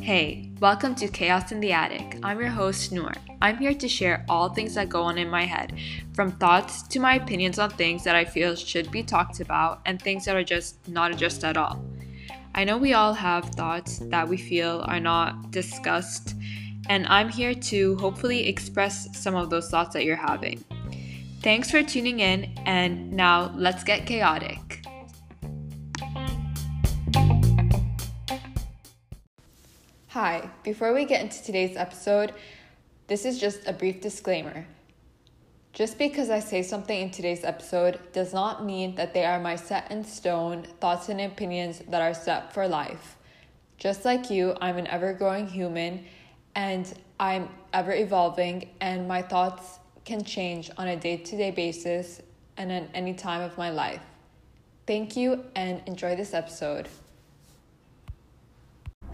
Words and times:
Hey, 0.00 0.52
welcome 0.60 0.94
to 0.94 1.08
Chaos 1.08 1.50
in 1.50 1.58
the 1.58 1.72
Attic. 1.72 2.20
I'm 2.22 2.38
your 2.38 2.50
host, 2.50 2.92
Noor. 2.92 3.12
I'm 3.42 3.58
here 3.58 3.74
to 3.74 3.88
share 3.88 4.24
all 4.28 4.50
things 4.50 4.76
that 4.76 4.88
go 4.88 5.02
on 5.02 5.18
in 5.18 5.28
my 5.28 5.44
head, 5.44 5.76
from 6.12 6.30
thoughts 6.30 6.82
to 6.84 7.00
my 7.00 7.16
opinions 7.16 7.58
on 7.58 7.70
things 7.70 8.04
that 8.04 8.14
I 8.14 8.24
feel 8.24 8.54
should 8.54 8.92
be 8.92 9.02
talked 9.02 9.40
about 9.40 9.80
and 9.84 10.00
things 10.00 10.24
that 10.26 10.36
are 10.36 10.44
just 10.44 10.86
not 10.86 11.10
addressed 11.10 11.42
at 11.42 11.56
all. 11.56 11.84
I 12.54 12.62
know 12.62 12.78
we 12.78 12.94
all 12.94 13.12
have 13.12 13.46
thoughts 13.46 13.98
that 13.98 14.28
we 14.28 14.36
feel 14.36 14.84
are 14.86 15.00
not 15.00 15.50
discussed, 15.50 16.36
and 16.88 17.04
I'm 17.08 17.28
here 17.28 17.54
to 17.54 17.96
hopefully 17.96 18.46
express 18.46 19.08
some 19.18 19.34
of 19.34 19.50
those 19.50 19.68
thoughts 19.68 19.92
that 19.94 20.04
you're 20.04 20.14
having. 20.14 20.64
Thanks 21.42 21.68
for 21.68 21.82
tuning 21.82 22.20
in, 22.20 22.54
and 22.64 23.12
now 23.12 23.52
let's 23.56 23.82
get 23.82 24.06
chaotic. 24.06 24.84
Hi, 30.20 30.50
before 30.64 30.92
we 30.92 31.04
get 31.04 31.20
into 31.20 31.44
today's 31.44 31.76
episode, 31.76 32.34
this 33.06 33.24
is 33.24 33.38
just 33.38 33.68
a 33.68 33.72
brief 33.72 34.00
disclaimer. 34.00 34.66
Just 35.72 35.96
because 35.96 36.28
I 36.28 36.40
say 36.40 36.64
something 36.64 37.00
in 37.00 37.12
today's 37.12 37.44
episode 37.44 38.00
does 38.12 38.34
not 38.34 38.64
mean 38.64 38.96
that 38.96 39.14
they 39.14 39.24
are 39.24 39.38
my 39.38 39.54
set 39.54 39.92
in 39.92 40.02
stone 40.02 40.66
thoughts 40.80 41.08
and 41.08 41.20
opinions 41.20 41.82
that 41.90 42.02
are 42.02 42.14
set 42.14 42.52
for 42.52 42.66
life. 42.66 43.16
Just 43.76 44.04
like 44.04 44.28
you, 44.28 44.56
I'm 44.60 44.76
an 44.76 44.88
ever 44.88 45.12
growing 45.12 45.46
human 45.46 46.04
and 46.56 46.92
I'm 47.20 47.48
ever 47.72 47.92
evolving, 47.92 48.70
and 48.80 49.06
my 49.06 49.22
thoughts 49.22 49.78
can 50.04 50.24
change 50.24 50.68
on 50.76 50.88
a 50.88 50.96
day 50.96 51.18
to 51.18 51.36
day 51.36 51.52
basis 51.52 52.20
and 52.56 52.72
at 52.72 52.90
any 52.92 53.14
time 53.14 53.42
of 53.42 53.56
my 53.56 53.70
life. 53.70 54.02
Thank 54.84 55.16
you 55.16 55.44
and 55.54 55.80
enjoy 55.86 56.16
this 56.16 56.34
episode. 56.34 56.88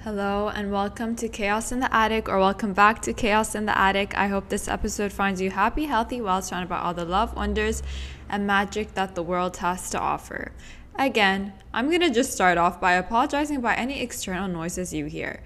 Hello 0.05 0.51
and 0.51 0.71
welcome 0.71 1.17
to 1.17 1.31
Chaos 1.31 1.73
in 1.73 1.81
the 1.81 1.91
Attic, 1.91 2.29
or 2.29 2.39
welcome 2.39 2.75
back 2.75 3.01
to 3.01 3.15
Chaos 3.15 3.55
in 3.55 3.65
the 3.65 3.77
Attic. 3.77 4.15
I 4.15 4.27
hope 4.27 4.51
this 4.51 4.69
episode 4.69 5.15
finds 5.15 5.41
you 5.41 5.49
happy, 5.49 5.87
healthy, 5.87 6.21
well 6.21 6.43
surrounded 6.43 6.69
by 6.69 6.79
all 6.79 6.93
the 6.93 7.07
love, 7.07 7.35
wonders, 7.35 7.83
and 8.29 8.47
magic 8.47 8.93
that 8.93 9.15
the 9.15 9.23
world 9.23 9.57
has 9.57 9.89
to 9.89 9.99
offer. 9.99 10.53
Again, 10.97 11.55
I'm 11.73 11.91
gonna 11.91 12.13
just 12.13 12.35
start 12.35 12.59
off 12.59 12.83
by 12.83 12.93
apologizing 12.93 13.63
by 13.63 13.77
any 13.77 14.03
external 14.03 14.47
noises 14.47 14.93
you 14.93 15.07
hear. 15.07 15.43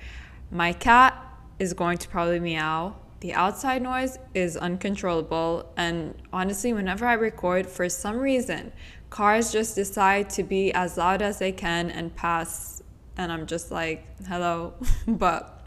My 0.50 0.72
cat 0.72 1.14
is 1.60 1.72
going 1.72 1.98
to 1.98 2.08
probably 2.08 2.40
meow. 2.40 2.96
The 3.20 3.34
outside 3.34 3.82
noise 3.82 4.18
is 4.34 4.56
uncontrollable, 4.56 5.72
and 5.76 6.20
honestly, 6.32 6.72
whenever 6.72 7.06
I 7.06 7.12
record, 7.12 7.68
for 7.68 7.88
some 7.88 8.18
reason, 8.18 8.72
cars 9.08 9.52
just 9.52 9.76
decide 9.76 10.30
to 10.30 10.42
be 10.42 10.72
as 10.72 10.96
loud 10.96 11.22
as 11.22 11.38
they 11.38 11.52
can 11.52 11.92
and 11.92 12.16
pass 12.16 12.77
and 13.18 13.30
I'm 13.32 13.46
just 13.46 13.70
like, 13.70 14.06
hello, 14.26 14.74
but 15.06 15.66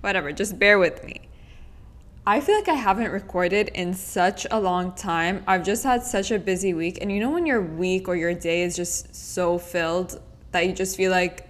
whatever, 0.00 0.30
just 0.30 0.58
bear 0.58 0.78
with 0.78 1.02
me. 1.02 1.22
I 2.26 2.40
feel 2.40 2.54
like 2.54 2.68
I 2.68 2.74
haven't 2.74 3.10
recorded 3.10 3.68
in 3.68 3.94
such 3.94 4.46
a 4.50 4.60
long 4.60 4.92
time. 4.92 5.42
I've 5.46 5.64
just 5.64 5.82
had 5.82 6.02
such 6.02 6.30
a 6.30 6.38
busy 6.38 6.74
week. 6.74 6.98
And 7.00 7.10
you 7.10 7.18
know, 7.18 7.30
when 7.30 7.46
your 7.46 7.62
week 7.62 8.06
or 8.08 8.14
your 8.14 8.34
day 8.34 8.62
is 8.62 8.76
just 8.76 9.14
so 9.14 9.58
filled 9.58 10.20
that 10.52 10.66
you 10.66 10.72
just 10.72 10.96
feel 10.96 11.10
like 11.10 11.48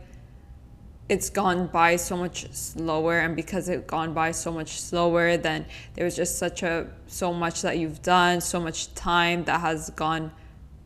it's 1.08 1.28
gone 1.28 1.66
by 1.66 1.96
so 1.96 2.16
much 2.16 2.50
slower 2.52 3.18
and 3.18 3.34
because 3.34 3.68
it 3.68 3.88
gone 3.88 4.14
by 4.14 4.30
so 4.30 4.52
much 4.52 4.80
slower 4.80 5.36
then 5.36 5.66
there 5.94 6.04
was 6.04 6.14
just 6.14 6.38
such 6.38 6.62
a 6.62 6.86
so 7.08 7.32
much 7.32 7.62
that 7.62 7.78
you've 7.78 8.00
done 8.00 8.40
so 8.40 8.60
much 8.60 8.94
time 8.94 9.42
that 9.42 9.60
has 9.60 9.90
gone 9.96 10.30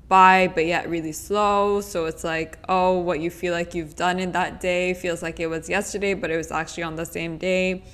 by, 0.09 0.49
but 0.49 0.67
yet 0.67 0.89
really 0.89 1.13
slow. 1.13 1.81
So 1.81 2.07
it's 2.07 2.25
like, 2.25 2.59
oh, 2.69 2.99
what 2.99 3.21
you 3.21 3.31
feel 3.31 3.53
like 3.53 3.75
you've 3.75 3.97
done 3.97 4.19
in 4.19 4.33
that 4.33 4.61
day 4.61 4.95
feels 4.95 5.23
like 5.23 5.41
it 5.41 5.47
was 5.47 5.69
yesterday, 5.69 6.15
but 6.15 6.31
it 6.31 6.37
was 6.37 6.51
actually 6.51 6.83
on 6.83 6.97
the 6.97 7.07
same 7.07 7.39
day. 7.39 7.85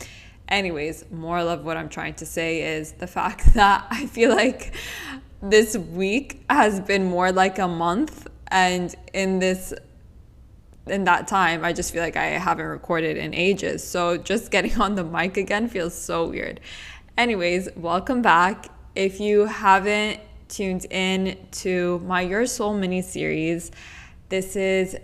Anyways, 0.49 1.05
moral 1.11 1.49
of 1.49 1.65
what 1.65 1.77
I'm 1.77 1.89
trying 1.89 2.15
to 2.15 2.27
say 2.27 2.63
is 2.63 2.93
the 2.93 3.07
fact 3.07 3.55
that 3.55 3.87
I 3.91 4.07
feel 4.07 4.31
like 4.31 4.75
this 5.43 5.77
week 5.77 6.43
has 6.51 6.81
been 6.81 7.05
more 7.05 7.33
like 7.33 7.59
a 7.59 7.69
month. 7.69 8.27
And 8.49 8.95
in 9.15 9.39
this 9.39 9.73
in 10.87 11.05
that 11.05 11.29
time, 11.29 11.65
I 11.65 11.73
just 11.73 11.93
feel 11.93 12.03
like 12.03 12.17
I 12.17 12.27
haven't 12.27 12.67
recorded 12.67 13.17
in 13.17 13.33
ages. 13.35 13.87
So 13.87 14.17
just 14.17 14.51
getting 14.51 14.81
on 14.81 14.97
the 14.97 15.05
mic 15.05 15.37
again 15.37 15.69
feels 15.69 15.95
so 15.95 16.27
weird. 16.27 16.61
Anyways, 17.17 17.69
welcome 17.77 18.23
back. 18.23 18.67
If 18.97 19.21
you 19.21 19.47
haven't 19.47 20.21
tuned 20.51 20.85
in 20.91 21.39
to 21.53 22.01
my 22.01 22.23
Your 22.23 22.45
Soul 22.45 22.75
mini 22.75 23.03
series. 23.03 23.71
This 24.29 24.57
is 24.57 24.97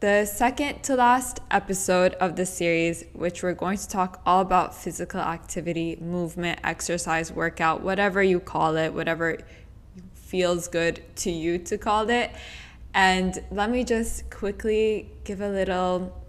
the 0.00 0.26
second 0.26 0.82
to 0.82 0.96
last 0.96 1.40
episode 1.50 2.14
of 2.14 2.34
the 2.36 2.44
series, 2.44 3.04
which 3.12 3.42
we're 3.42 3.54
going 3.54 3.78
to 3.78 3.88
talk 3.88 4.20
all 4.26 4.40
about 4.40 4.74
physical 4.74 5.20
activity, 5.20 5.96
movement, 6.00 6.58
exercise, 6.64 7.32
workout, 7.32 7.82
whatever 7.82 8.22
you 8.22 8.40
call 8.40 8.76
it, 8.76 8.92
whatever 8.92 9.38
feels 10.14 10.66
good 10.66 11.00
to 11.16 11.30
you 11.30 11.56
to 11.58 11.78
call 11.78 12.10
it. 12.10 12.32
And 12.92 13.42
let 13.52 13.70
me 13.70 13.84
just 13.84 14.28
quickly 14.28 15.08
give 15.22 15.40
a 15.40 15.48
little 15.48 16.20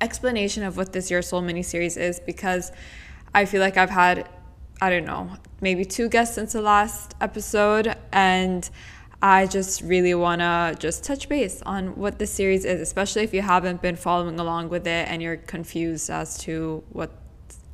explanation 0.00 0.64
of 0.64 0.76
what 0.76 0.92
this 0.92 1.10
Your 1.10 1.22
Soul 1.22 1.42
mini 1.42 1.62
series 1.62 1.96
is 1.96 2.18
because 2.20 2.72
I 3.34 3.44
feel 3.44 3.60
like 3.60 3.76
I've 3.76 3.90
had 3.90 4.28
I 4.80 4.90
don't 4.90 5.04
know, 5.04 5.30
maybe 5.60 5.84
two 5.84 6.08
guests 6.08 6.36
since 6.36 6.52
the 6.52 6.62
last 6.62 7.14
episode. 7.20 7.96
And 8.12 8.68
I 9.20 9.46
just 9.46 9.82
really 9.82 10.14
want 10.14 10.40
to 10.40 10.76
just 10.78 11.02
touch 11.02 11.28
base 11.28 11.60
on 11.62 11.96
what 11.96 12.20
the 12.20 12.26
series 12.26 12.64
is, 12.64 12.80
especially 12.80 13.22
if 13.22 13.34
you 13.34 13.42
haven't 13.42 13.82
been 13.82 13.96
following 13.96 14.38
along 14.38 14.68
with 14.68 14.86
it 14.86 15.08
and 15.08 15.20
you're 15.20 15.36
confused 15.36 16.10
as 16.10 16.38
to 16.38 16.84
what 16.90 17.10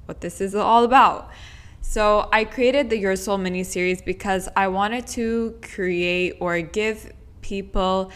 what 0.06 0.20
this 0.20 0.41
is 0.41 0.54
all 0.54 0.84
about. 0.84 1.31
So, 1.81 2.28
I 2.32 2.44
created 2.44 2.88
the 2.88 2.98
Your 2.98 3.16
Soul 3.16 3.38
mini 3.38 3.62
series 3.62 4.00
because 4.00 4.48
I 4.56 4.69
wanted 4.69 5.06
to 5.09 5.59
create 5.62 6.36
or 6.41 6.60
give 6.62 7.12
people 7.42 8.10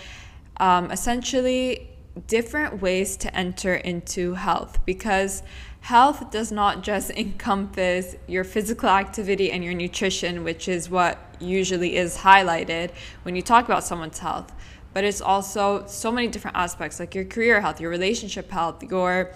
um, 0.59 0.91
essentially 0.91 1.91
different 2.27 2.81
ways 2.81 3.17
to 3.19 3.35
enter 3.37 3.75
into 3.75 4.35
health 4.35 4.85
because 4.85 5.43
health 5.81 6.31
does 6.31 6.53
not 6.53 6.83
just 6.83 7.11
encompass 7.17 8.17
your 8.27 8.45
physical 8.45 8.89
activity 8.89 9.51
and 9.51 9.65
your 9.65 9.75
nutrition, 9.75 10.45
which 10.45 10.69
is 10.69 10.91
what 10.91 11.19
usually 11.41 11.97
is 11.97 12.19
highlighted 12.19 12.91
when 13.23 13.37
you 13.37 13.43
talk 13.43 13.65
about 13.65 13.85
someone's 13.85 14.19
health, 14.19 14.53
but 14.93 15.05
it's 15.05 15.21
also 15.21 15.87
so 15.87 16.11
many 16.11 16.29
different 16.29 16.57
aspects 16.57 16.99
like 16.99 17.15
your 17.15 17.25
career 17.25 17.61
health, 17.61 17.81
your 17.81 17.91
relationship 17.91 18.51
health, 18.51 18.83
your 18.83 19.33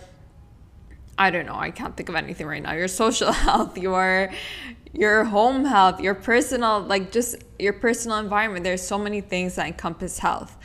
I 1.18 1.30
don't 1.30 1.46
know, 1.46 1.54
I 1.54 1.70
can't 1.70 1.94
think 1.96 2.08
of 2.08 2.14
anything 2.14 2.46
right 2.46 2.62
now. 2.62 2.72
Your 2.72 2.88
social 2.88 3.32
health, 3.46 3.76
your 3.78 4.32
your 4.92 5.24
home 5.24 5.64
health, 5.64 6.00
your 6.00 6.14
personal 6.14 6.80
like 6.80 7.12
just 7.12 7.36
your 7.58 7.74
personal 7.74 8.18
environment. 8.18 8.64
There's 8.64 8.82
so 8.82 8.98
many 8.98 9.20
things 9.20 9.54
that 9.56 9.66
encompass 9.66 10.18
health. 10.18 10.56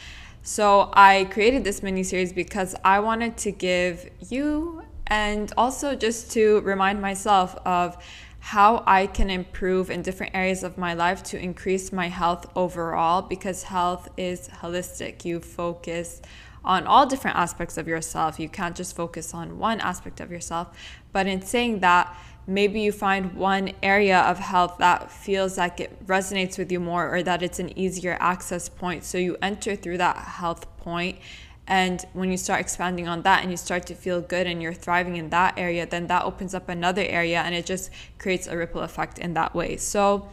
So 0.41 0.89
I 0.93 1.25
created 1.25 1.66
this 1.66 1.83
mini 1.83 2.03
series 2.03 2.31
because 2.31 2.73
I 2.83 3.01
wanted 3.01 3.35
to 3.39 3.51
give 3.51 4.09
you 4.29 4.83
and 5.07 5.51
also 5.57 5.95
just 5.95 6.31
to 6.31 6.62
remind 6.62 7.01
myself 7.01 7.56
of 7.66 7.97
how 8.40 8.84
I 8.85 9.07
can 9.07 9.29
improve 9.29 9.90
in 9.90 10.01
different 10.01 10.34
areas 10.35 10.63
of 10.63 10.78
my 10.78 10.94
life 10.94 11.22
to 11.23 11.40
increase 11.40 11.91
my 11.91 12.07
health 12.07 12.45
overall 12.56 13.22
because 13.22 13.63
health 13.63 14.07
is 14.16 14.47
holistic. 14.47 15.25
You 15.25 15.40
focus 15.40 16.22
on 16.63 16.85
all 16.85 17.06
different 17.06 17.38
aspects 17.38 17.78
of 17.78 17.88
yourself. 17.88 18.40
You 18.40 18.50
can't 18.50 18.75
just 18.75 18.96
focus 18.96 19.34
on 19.34 19.57
one 19.57 19.79
aspect 19.79 20.19
of 20.19 20.31
yourself. 20.31 20.78
But 21.12 21.28
in 21.28 21.41
saying 21.41 21.79
that, 21.79 22.16
maybe 22.46 22.79
you 22.79 22.91
find 22.94 23.34
one 23.34 23.72
area 23.84 24.19
of 24.22 24.40
health 24.40 24.75
that 24.79 25.12
feels 25.12 25.57
like 25.57 25.79
it 25.81 26.07
resonates 26.07 26.57
with 26.57 26.72
you 26.72 26.79
more 26.79 27.13
or 27.13 27.23
that 27.23 27.44
it's 27.44 27.59
an 27.59 27.78
easier 27.78 28.17
access 28.22 28.69
point. 28.69 29.03
So 29.03 29.17
you 29.17 29.35
enter 29.41 29.76
through 29.76 29.97
that 29.97 30.17
health 30.17 30.66
point 30.78 31.20
and 31.67 32.05
when 32.14 32.31
you 32.31 32.37
start 32.37 32.61
expanding 32.61 33.08
on 33.08 33.23
that 33.23 33.41
and 33.41 33.52
you 33.52 33.58
start 33.58 33.85
to 33.87 33.96
feel 33.96 34.22
good 34.22 34.47
and 34.47 34.61
you're 34.61 34.73
thriving 34.73 35.17
in 35.17 35.29
that 35.31 35.55
area, 35.58 35.85
then 35.85 36.08
that 36.08 36.23
opens 36.23 36.53
up 36.53 36.69
another 36.69 37.03
area 37.03 37.41
and 37.41 37.53
it 37.53 37.66
just 37.66 37.91
creates 38.17 38.47
a 38.47 38.55
ripple 38.55 38.81
effect 38.81 39.19
in 39.19 39.34
that 39.34 39.53
way. 39.53 39.75
So 39.75 40.29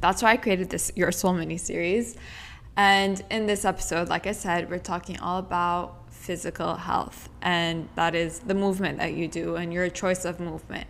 that's 0.00 0.22
why 0.22 0.32
I 0.32 0.36
created 0.38 0.70
this 0.70 0.90
Your 0.96 1.12
Soul 1.12 1.34
mini 1.34 1.58
series. 1.58 2.16
And 2.76 3.22
in 3.30 3.46
this 3.46 3.66
episode, 3.66 4.08
like 4.08 4.26
I 4.26 4.32
said, 4.32 4.70
we're 4.70 4.78
talking 4.78 5.20
all 5.20 5.38
about 5.38 6.10
physical 6.10 6.76
health, 6.76 7.28
and 7.42 7.88
that 7.96 8.14
is 8.14 8.38
the 8.38 8.54
movement 8.54 8.98
that 8.98 9.12
you 9.12 9.28
do 9.28 9.56
and 9.56 9.72
your 9.72 9.90
choice 9.90 10.24
of 10.24 10.40
movement. 10.40 10.86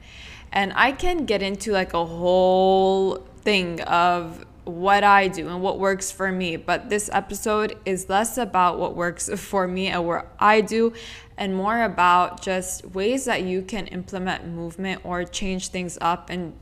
And 0.53 0.73
I 0.77 0.93
can 0.93 1.25
get 1.25 1.43
into 1.43 1.73
like 1.73 1.95
a 1.95 2.05
whole 2.05 3.17
thing 3.41 3.81
of 3.81 4.45
what 4.65 5.05
I 5.05 5.29
do 5.29 5.49
and 5.49 5.61
what 5.61 5.79
works 5.79 6.13
for 6.13 6.31
me. 6.31 6.57
But 6.57 6.89
this 6.89 7.11
episode 7.13 7.77
is 7.85 8.09
less 8.09 8.39
about 8.39 8.79
what 8.79 8.95
works 8.95 9.29
for 9.41 9.67
me 9.67 9.89
and 9.89 10.07
what 10.07 10.35
I 10.39 10.61
do, 10.61 10.93
and 11.37 11.55
more 11.55 11.83
about 11.83 12.43
just 12.43 12.85
ways 12.87 13.25
that 13.25 13.43
you 13.43 13.63
can 13.63 13.87
implement 13.89 14.47
movement 14.47 15.03
or 15.05 15.25
change 15.25 15.69
things 15.69 15.99
up 16.01 16.31
and 16.31 16.55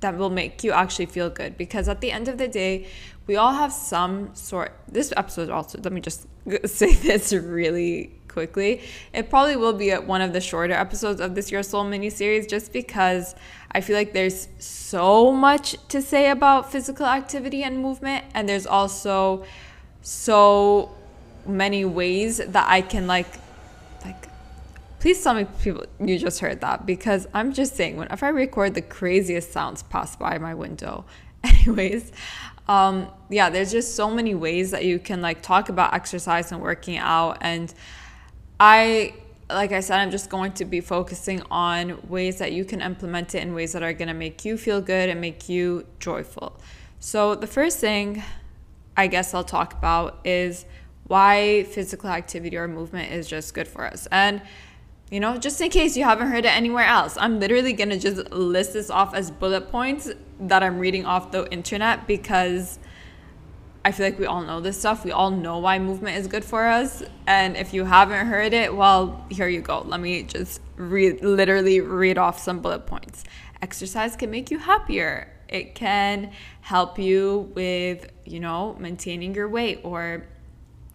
that 0.00 0.18
will 0.18 0.30
make 0.30 0.62
you 0.62 0.70
actually 0.70 1.06
feel 1.06 1.30
good 1.30 1.56
because 1.56 1.88
at 1.88 2.02
the 2.02 2.12
end 2.12 2.28
of 2.28 2.36
the 2.36 2.46
day 2.46 2.86
we 3.26 3.36
all 3.36 3.54
have 3.54 3.72
some 3.72 4.34
sort 4.34 4.72
this 4.86 5.14
episode 5.16 5.48
also 5.48 5.80
let 5.82 5.92
me 5.94 6.00
just 6.00 6.26
say 6.66 6.92
this 6.92 7.32
really 7.32 8.12
quickly 8.28 8.82
it 9.14 9.30
probably 9.30 9.56
will 9.56 9.72
be 9.72 9.92
one 9.92 10.20
of 10.20 10.34
the 10.34 10.40
shorter 10.42 10.74
episodes 10.74 11.22
of 11.22 11.34
this 11.34 11.50
your 11.50 11.62
soul 11.62 11.84
mini 11.84 12.10
series 12.10 12.46
just 12.46 12.70
because 12.70 13.34
i 13.74 13.80
feel 13.80 13.96
like 13.96 14.12
there's 14.12 14.48
so 14.58 15.32
much 15.32 15.76
to 15.88 16.00
say 16.00 16.30
about 16.30 16.70
physical 16.70 17.06
activity 17.06 17.62
and 17.62 17.78
movement 17.78 18.24
and 18.34 18.48
there's 18.48 18.66
also 18.66 19.44
so 20.02 20.90
many 21.46 21.84
ways 21.84 22.38
that 22.38 22.66
i 22.68 22.80
can 22.80 23.06
like 23.06 23.28
like 24.04 24.28
Please 25.04 25.22
tell 25.22 25.34
me 25.34 25.46
people 25.60 25.84
you 26.00 26.18
just 26.18 26.40
heard 26.40 26.62
that 26.62 26.86
because 26.86 27.28
I'm 27.34 27.52
just 27.52 27.76
saying 27.76 27.98
whenever 27.98 28.24
I 28.24 28.30
record 28.30 28.72
the 28.72 28.80
craziest 28.80 29.52
sounds 29.52 29.82
pass 29.82 30.16
by 30.16 30.38
my 30.38 30.54
window. 30.54 31.04
Anyways, 31.44 32.10
um, 32.68 33.08
yeah, 33.28 33.50
there's 33.50 33.70
just 33.70 33.96
so 33.96 34.08
many 34.08 34.34
ways 34.34 34.70
that 34.70 34.86
you 34.86 34.98
can 34.98 35.20
like 35.20 35.42
talk 35.42 35.68
about 35.68 35.92
exercise 35.92 36.52
and 36.52 36.62
working 36.62 36.96
out 36.96 37.36
and 37.42 37.74
I 38.58 39.12
like 39.50 39.72
I 39.72 39.80
said, 39.80 40.00
I'm 40.00 40.10
just 40.10 40.30
going 40.30 40.52
to 40.52 40.64
be 40.64 40.80
focusing 40.80 41.42
on 41.50 42.00
ways 42.08 42.38
that 42.38 42.52
you 42.52 42.64
can 42.64 42.80
implement 42.80 43.34
it 43.34 43.42
in 43.42 43.54
ways 43.54 43.72
that 43.72 43.82
are 43.82 43.92
going 43.92 44.08
to 44.08 44.14
make 44.14 44.44
you 44.44 44.56
feel 44.56 44.80
good 44.80 45.08
and 45.08 45.20
make 45.20 45.48
you 45.48 45.86
joyful. 45.98 46.58
So, 47.00 47.34
the 47.34 47.46
first 47.46 47.78
thing 47.78 48.22
I 48.96 49.06
guess 49.06 49.34
I'll 49.34 49.44
talk 49.44 49.72
about 49.74 50.20
is 50.24 50.64
why 51.06 51.64
physical 51.64 52.08
activity 52.08 52.56
or 52.56 52.66
movement 52.68 53.12
is 53.12 53.28
just 53.28 53.52
good 53.54 53.68
for 53.68 53.84
us. 53.84 54.08
And 54.10 54.40
you 55.10 55.20
know, 55.20 55.36
just 55.36 55.60
in 55.60 55.70
case 55.70 55.96
you 55.96 56.04
haven't 56.04 56.28
heard 56.28 56.44
it 56.44 56.56
anywhere 56.56 56.86
else. 56.86 57.16
I'm 57.20 57.38
literally 57.38 57.72
going 57.72 57.90
to 57.90 57.98
just 57.98 58.30
list 58.32 58.72
this 58.72 58.90
off 58.90 59.14
as 59.14 59.30
bullet 59.30 59.70
points 59.70 60.10
that 60.40 60.62
I'm 60.62 60.78
reading 60.78 61.04
off 61.04 61.30
the 61.30 61.48
internet 61.52 62.06
because 62.06 62.78
I 63.86 63.92
feel 63.92 64.06
like 64.06 64.18
we 64.18 64.24
all 64.24 64.42
know 64.42 64.60
this 64.60 64.78
stuff. 64.78 65.04
We 65.04 65.12
all 65.12 65.30
know 65.30 65.58
why 65.58 65.78
movement 65.78 66.16
is 66.16 66.26
good 66.26 66.44
for 66.44 66.66
us. 66.66 67.02
And 67.26 67.54
if 67.56 67.74
you 67.74 67.84
haven't 67.84 68.26
heard 68.26 68.54
it, 68.54 68.74
well, 68.74 69.26
here 69.30 69.46
you 69.46 69.60
go. 69.60 69.82
Let 69.82 70.00
me 70.00 70.22
just 70.22 70.62
read 70.76 71.22
literally 71.22 71.80
read 71.80 72.16
off 72.16 72.38
some 72.38 72.60
bullet 72.60 72.86
points. 72.86 73.24
Exercise 73.60 74.16
can 74.16 74.30
make 74.30 74.50
you 74.50 74.58
happier. 74.58 75.30
It 75.48 75.74
can 75.74 76.32
help 76.62 76.98
you 76.98 77.52
with, 77.54 78.10
you 78.24 78.40
know, 78.40 78.74
maintaining 78.78 79.34
your 79.34 79.48
weight 79.48 79.80
or 79.82 80.26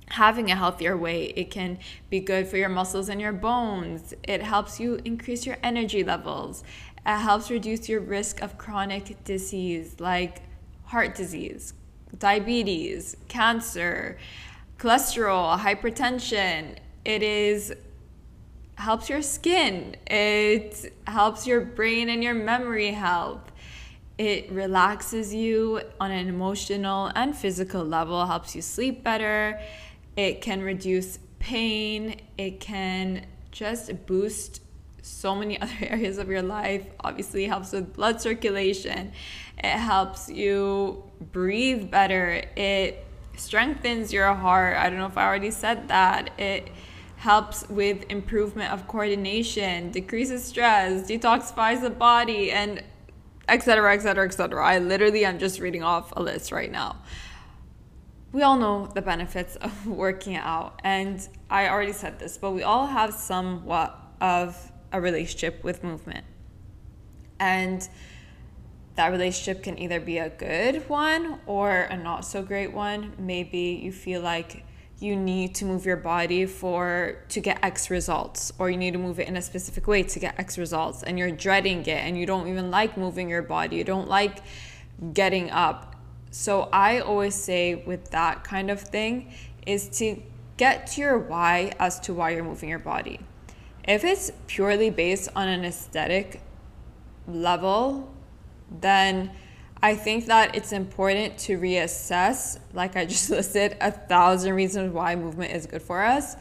having 0.08 0.50
a 0.50 0.56
healthier 0.56 0.98
weight. 0.98 1.34
It 1.38 1.52
can 1.52 1.78
be 2.10 2.20
good 2.20 2.48
for 2.48 2.58
your 2.58 2.70
muscles 2.70 3.10
and 3.10 3.22
your 3.22 3.34
bones. 3.34 4.16
It 4.24 4.42
helps 4.42 4.80
you 4.80 5.00
increase 5.06 5.46
your 5.46 5.58
energy 5.62 6.04
levels. 6.04 6.64
It 7.06 7.18
helps 7.20 7.52
reduce 7.52 7.88
your 7.88 8.02
risk 8.02 8.42
of 8.42 8.58
chronic 8.58 9.24
disease 9.24 9.98
like 10.00 10.42
heart 10.86 11.14
disease, 11.14 11.74
diabetes, 12.18 13.16
cancer, 13.28 14.18
cholesterol, 14.78 15.60
hypertension. 15.60 16.78
It 17.06 17.24
is 17.24 17.74
helps 18.76 19.10
your 19.10 19.22
skin. 19.22 19.96
It 20.08 20.94
helps 21.06 21.46
your 21.46 21.62
brain 21.62 22.10
and 22.10 22.24
your 22.24 22.34
memory 22.34 22.92
health. 22.92 23.52
It 24.18 24.52
relaxes 24.52 25.34
you 25.34 25.82
on 26.00 26.12
an 26.12 26.28
emotional 26.28 27.12
and 27.16 27.36
physical 27.36 27.84
level, 27.84 28.26
helps 28.26 28.56
you 28.56 28.62
sleep 28.62 29.04
better 29.04 29.60
it 30.20 30.42
can 30.42 30.62
reduce 30.62 31.18
pain, 31.40 32.20
it 32.38 32.60
can 32.60 33.26
just 33.52 34.06
boost 34.06 34.62
so 35.02 35.36
many 35.36 35.60
other 35.62 35.74
areas 35.82 36.18
of 36.18 36.30
your 36.30 36.42
life. 36.42 36.86
Obviously, 37.02 37.46
helps 37.46 37.72
with 37.72 37.94
blood 37.94 38.22
circulation. 38.22 39.12
It 39.58 39.78
helps 39.78 40.30
you 40.30 41.04
breathe 41.32 41.92
better. 41.92 42.44
It 42.56 43.06
strengthens 43.36 44.12
your 44.12 44.34
heart. 44.34 44.78
I 44.78 44.90
don't 44.90 45.00
know 45.00 45.06
if 45.08 45.18
I 45.18 45.26
already 45.26 45.52
said 45.52 45.88
that. 45.90 46.38
It 46.40 46.70
helps 47.18 47.68
with 47.70 48.06
improvement 48.10 48.72
of 48.72 48.88
coordination, 48.88 49.92
decreases 49.92 50.44
stress, 50.44 51.10
detoxifies 51.10 51.82
the 51.82 51.90
body, 51.90 52.52
and 52.52 52.82
etc. 53.50 53.94
etc. 53.94 54.26
etc. 54.26 54.66
I 54.66 54.80
literally 54.80 55.26
am 55.26 55.40
just 55.40 55.60
reading 55.60 55.84
off 55.84 56.14
a 56.16 56.22
list 56.22 56.52
right 56.52 56.72
now 56.72 56.98
we 58.32 58.44
all 58.44 58.58
know 58.58 58.88
the 58.94 59.02
benefits 59.02 59.56
of 59.58 59.88
working 59.88 60.36
out. 60.36 60.80
And 60.84 61.28
I 61.50 61.70
already 61.70 61.94
said 61.94 62.20
this, 62.20 62.38
but 62.38 62.52
we 62.52 62.64
all 62.64 62.88
have 62.88 63.14
somewhat 63.14 63.98
of 64.22 64.69
a 64.92 65.02
relationship 65.02 65.64
with 65.64 65.84
movement. 65.84 66.26
And 67.40 67.88
that 68.96 69.08
relationship 69.08 69.64
can 69.64 69.80
either 69.80 70.00
be 70.00 70.18
a 70.18 70.30
good 70.30 70.88
one 70.90 71.40
or 71.46 71.82
a 71.82 71.96
not 71.96 72.26
so 72.26 72.42
great 72.44 72.74
one. 72.74 73.14
Maybe 73.18 73.80
you 73.82 73.92
feel 73.92 74.22
like 74.22 74.66
you 75.00 75.16
need 75.16 75.56
to 75.56 75.66
move 75.66 75.86
your 75.86 75.96
body 75.96 76.46
for 76.46 77.24
to 77.30 77.40
get 77.40 77.58
x 77.64 77.90
results 77.90 78.52
or 78.60 78.70
you 78.70 78.76
need 78.76 78.92
to 78.92 79.00
move 79.00 79.18
it 79.18 79.30
in 79.30 79.38
a 79.38 79.42
specific 79.42 79.88
way 79.88 80.04
to 80.04 80.20
get 80.20 80.38
x 80.38 80.58
results 80.58 81.04
and 81.04 81.18
you're 81.18 81.32
dreading 81.32 81.80
it 81.80 81.88
and 81.88 82.18
you 82.18 82.26
don't 82.26 82.50
even 82.50 82.70
like 82.70 82.98
moving 82.98 83.30
your 83.30 83.42
body 83.42 83.78
you 83.78 83.84
don't 83.86 84.10
like 84.10 84.40
getting 85.14 85.50
up 85.52 85.90
so 86.32 86.70
I 86.72 87.00
always 87.00 87.36
say 87.36 87.76
with 87.76 88.12
that 88.12 88.44
kind 88.44 88.70
of 88.70 88.82
thing 88.82 89.34
is 89.66 89.90
to 90.00 90.22
get 90.58 90.88
to 90.88 91.02
your 91.02 91.18
why 91.18 91.72
as 91.80 92.00
to 92.02 92.14
why 92.14 92.32
you're 92.32 92.44
moving 92.44 92.70
your 92.70 92.80
body. 92.80 93.20
If 93.90 94.04
it's 94.04 94.32
purely 94.46 94.92
based 94.92 95.30
on 95.36 95.48
an 95.48 95.66
aesthetic 95.66 96.42
level, 97.28 98.14
then 98.70 99.32
I 99.82 99.96
think 99.96 100.28
that 100.28 100.56
it's 100.56 100.72
important 100.72 101.40
to 101.40 101.58
reassess, 101.58 102.60
like 102.72 102.96
I 102.96 103.06
just 103.14 103.32
listed, 103.32 103.76
a 103.82 103.92
thousand 103.92 104.54
reasons 104.54 104.94
why 104.94 105.16
movement 105.16 105.54
is 105.54 105.66
good 105.66 105.82
for 105.82 106.04
us, 106.04 106.36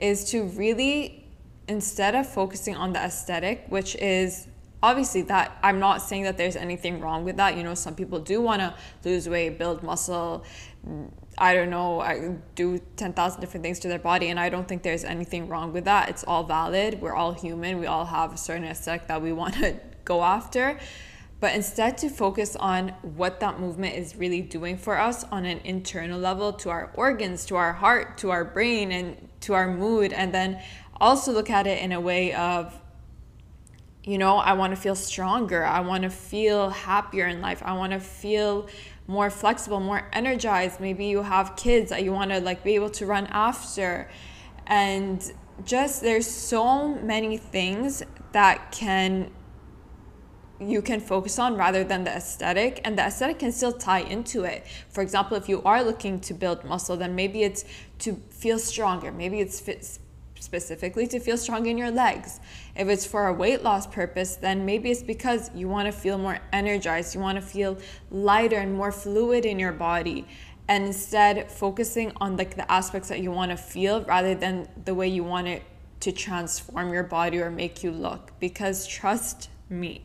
is 0.00 0.24
to 0.32 0.42
really, 0.42 1.28
instead 1.68 2.16
of 2.16 2.28
focusing 2.28 2.74
on 2.74 2.92
the 2.92 2.98
aesthetic, 2.98 3.66
which 3.68 3.94
is 3.94 4.48
obviously 4.82 5.20
that 5.20 5.58
i'm 5.62 5.78
not 5.78 6.00
saying 6.00 6.22
that 6.22 6.38
there's 6.38 6.56
anything 6.56 7.00
wrong 7.00 7.22
with 7.22 7.36
that. 7.36 7.54
You 7.54 7.62
know 7.62 7.74
some 7.74 7.94
people 7.94 8.18
do 8.18 8.40
want 8.40 8.60
to 8.62 8.74
lose 9.04 9.28
weight 9.28 9.58
build 9.58 9.82
muscle 9.82 10.42
i 11.40 11.54
don't 11.54 11.70
know 11.70 12.00
I 12.00 12.36
do 12.54 12.78
10,000 12.96 13.40
different 13.40 13.64
things 13.64 13.78
to 13.80 13.88
their 13.88 13.98
body 13.98 14.28
and 14.28 14.38
i 14.38 14.48
don't 14.48 14.68
think 14.68 14.82
there's 14.82 15.04
anything 15.04 15.48
wrong 15.48 15.72
with 15.72 15.84
that 15.84 16.08
it's 16.08 16.24
all 16.24 16.44
valid 16.44 17.00
we're 17.00 17.14
all 17.14 17.32
human 17.32 17.78
we 17.78 17.86
all 17.86 18.04
have 18.04 18.32
a 18.32 18.36
certain 18.36 18.64
aesthetic 18.64 19.08
that 19.08 19.20
we 19.22 19.32
want 19.40 19.54
to 19.54 19.78
go 20.04 20.22
after 20.22 20.78
but 21.40 21.54
instead 21.54 21.96
to 21.96 22.10
focus 22.10 22.54
on 22.56 22.90
what 23.02 23.40
that 23.40 23.58
movement 23.58 23.94
is 23.96 24.14
really 24.14 24.42
doing 24.42 24.76
for 24.76 24.98
us 24.98 25.24
on 25.24 25.46
an 25.46 25.58
internal 25.64 26.20
level 26.20 26.52
to 26.52 26.68
our 26.68 26.92
organs 26.94 27.46
to 27.46 27.56
our 27.56 27.72
heart 27.72 28.18
to 28.18 28.30
our 28.30 28.44
brain 28.44 28.92
and 28.92 29.28
to 29.40 29.54
our 29.54 29.72
mood 29.72 30.12
and 30.12 30.34
then 30.34 30.60
also 31.00 31.32
look 31.32 31.48
at 31.48 31.66
it 31.66 31.82
in 31.82 31.92
a 31.92 32.00
way 32.00 32.34
of 32.34 32.78
you 34.02 34.16
know, 34.16 34.38
I 34.38 34.54
want 34.54 34.74
to 34.74 34.80
feel 34.80 34.94
stronger. 34.94 35.64
I 35.64 35.80
want 35.80 36.04
to 36.04 36.10
feel 36.10 36.70
happier 36.70 37.26
in 37.26 37.40
life. 37.40 37.62
I 37.64 37.74
want 37.74 37.92
to 37.92 38.00
feel 38.00 38.68
more 39.10 39.28
flexible, 39.28 39.80
more 39.80 40.08
energized. 40.12 40.78
Maybe 40.78 41.06
you 41.06 41.22
have 41.22 41.56
kids 41.56 41.90
that 41.90 42.04
you 42.04 42.12
want 42.12 42.30
to 42.30 42.40
like 42.40 42.62
be 42.62 42.76
able 42.76 42.90
to 42.90 43.06
run 43.06 43.26
after. 43.26 44.08
And 44.68 45.20
just 45.64 46.00
there's 46.00 46.28
so 46.28 46.94
many 46.94 47.36
things 47.36 48.04
that 48.32 48.70
can 48.70 49.32
you 50.60 50.82
can 50.82 51.00
focus 51.00 51.38
on 51.38 51.56
rather 51.56 51.82
than 51.82 52.04
the 52.04 52.10
aesthetic 52.10 52.82
and 52.84 52.98
the 52.98 53.02
aesthetic 53.02 53.38
can 53.38 53.50
still 53.50 53.72
tie 53.72 54.00
into 54.00 54.44
it 54.44 54.66
for 54.90 55.00
example 55.00 55.34
if 55.34 55.48
you 55.48 55.62
are 55.62 55.82
looking 55.82 56.20
to 56.20 56.34
build 56.34 56.62
muscle 56.64 56.98
then 56.98 57.14
maybe 57.14 57.42
it's 57.42 57.64
to 57.98 58.14
feel 58.28 58.58
stronger 58.58 59.10
maybe 59.10 59.40
it's 59.40 59.58
fit 59.58 59.98
specifically 60.40 61.06
to 61.06 61.20
feel 61.20 61.36
strong 61.36 61.66
in 61.66 61.78
your 61.78 61.90
legs. 61.90 62.40
If 62.74 62.88
it's 62.88 63.06
for 63.06 63.28
a 63.28 63.32
weight 63.32 63.62
loss 63.62 63.86
purpose, 63.86 64.36
then 64.36 64.66
maybe 64.66 64.90
it's 64.90 65.02
because 65.02 65.50
you 65.54 65.68
want 65.68 65.86
to 65.86 65.92
feel 65.92 66.18
more 66.18 66.38
energized, 66.52 67.14
you 67.14 67.20
want 67.20 67.36
to 67.36 67.42
feel 67.42 67.78
lighter 68.10 68.58
and 68.58 68.74
more 68.74 68.90
fluid 68.90 69.44
in 69.44 69.58
your 69.58 69.72
body. 69.72 70.26
And 70.68 70.86
instead 70.86 71.50
focusing 71.50 72.12
on 72.20 72.36
like 72.36 72.56
the 72.56 72.70
aspects 72.70 73.08
that 73.08 73.20
you 73.20 73.30
want 73.30 73.50
to 73.50 73.56
feel 73.56 74.02
rather 74.04 74.34
than 74.34 74.68
the 74.84 74.94
way 74.94 75.08
you 75.08 75.24
want 75.24 75.48
it 75.48 75.62
to 76.00 76.12
transform 76.12 76.92
your 76.92 77.02
body 77.02 77.40
or 77.40 77.50
make 77.50 77.82
you 77.82 77.90
look. 77.90 78.32
Because 78.40 78.86
trust 78.86 79.50
me, 79.68 80.02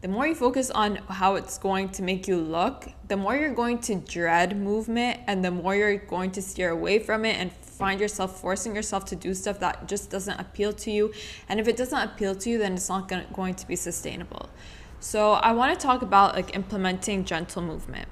the 0.00 0.08
more 0.08 0.26
you 0.26 0.34
focus 0.34 0.70
on 0.70 0.96
how 1.08 1.36
it's 1.36 1.58
going 1.58 1.88
to 1.90 2.02
make 2.02 2.28
you 2.28 2.36
look, 2.36 2.88
the 3.08 3.16
more 3.16 3.34
you're 3.34 3.54
going 3.54 3.78
to 3.80 3.96
dread 3.96 4.56
movement 4.56 5.20
and 5.26 5.44
the 5.44 5.50
more 5.50 5.74
you're 5.74 5.96
going 5.96 6.30
to 6.32 6.42
steer 6.42 6.70
away 6.70 6.98
from 6.98 7.24
it 7.24 7.36
and 7.36 7.50
find 7.76 8.00
yourself 8.00 8.40
forcing 8.40 8.74
yourself 8.74 9.04
to 9.06 9.16
do 9.16 9.34
stuff 9.34 9.60
that 9.60 9.86
just 9.86 10.10
doesn't 10.10 10.38
appeal 10.40 10.72
to 10.72 10.90
you. 10.90 11.12
And 11.48 11.60
if 11.60 11.68
it 11.68 11.76
doesn't 11.76 11.98
appeal 11.98 12.34
to 12.34 12.50
you, 12.50 12.58
then 12.58 12.74
it's 12.74 12.88
not 12.88 13.08
gonna, 13.08 13.26
going 13.32 13.54
to 13.54 13.66
be 13.66 13.76
sustainable. 13.76 14.48
So 15.00 15.32
I 15.32 15.52
want 15.52 15.78
to 15.78 15.86
talk 15.86 16.02
about 16.02 16.34
like 16.34 16.56
implementing 16.56 17.24
gentle 17.24 17.62
movement. 17.62 18.08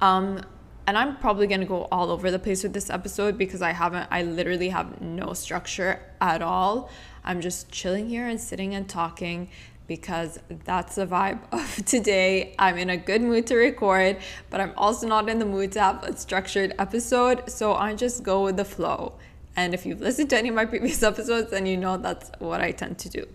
Um, 0.00 0.40
and 0.86 0.96
I'm 0.96 1.16
probably 1.18 1.46
going 1.46 1.60
to 1.60 1.66
go 1.66 1.86
all 1.92 2.10
over 2.10 2.30
the 2.30 2.38
place 2.38 2.62
with 2.62 2.72
this 2.72 2.90
episode 2.90 3.36
because 3.36 3.62
I 3.62 3.72
haven't, 3.72 4.08
I 4.10 4.22
literally 4.22 4.70
have 4.70 5.00
no 5.00 5.34
structure 5.34 6.00
at 6.20 6.42
all. 6.42 6.90
I'm 7.22 7.40
just 7.40 7.70
chilling 7.70 8.08
here 8.08 8.26
and 8.26 8.40
sitting 8.40 8.74
and 8.74 8.88
talking 8.88 9.50
because 9.90 10.38
that's 10.64 10.94
the 10.94 11.04
vibe 11.04 11.40
of 11.52 11.84
today. 11.84 12.54
I'm 12.60 12.78
in 12.78 12.90
a 12.90 12.96
good 12.96 13.22
mood 13.22 13.48
to 13.48 13.56
record, 13.56 14.18
but 14.48 14.60
I'm 14.60 14.72
also 14.76 15.08
not 15.08 15.28
in 15.28 15.40
the 15.40 15.44
mood 15.44 15.72
to 15.72 15.80
have 15.80 16.04
a 16.04 16.16
structured 16.16 16.72
episode. 16.78 17.50
So 17.50 17.74
I 17.74 17.96
just 17.96 18.22
go 18.22 18.44
with 18.44 18.56
the 18.56 18.64
flow. 18.64 19.14
And 19.56 19.74
if 19.74 19.84
you've 19.84 20.00
listened 20.00 20.30
to 20.30 20.38
any 20.38 20.48
of 20.48 20.54
my 20.54 20.64
previous 20.64 21.02
episodes, 21.12 21.50
then 21.50 21.66
you 21.66 21.76
know 21.76 21.96
that's 21.96 22.30
what 22.38 22.60
I 22.60 22.70
tend 22.70 23.00
to 23.00 23.08
do. 23.08 23.26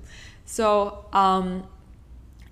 So, 0.45 1.03
um, 1.12 1.67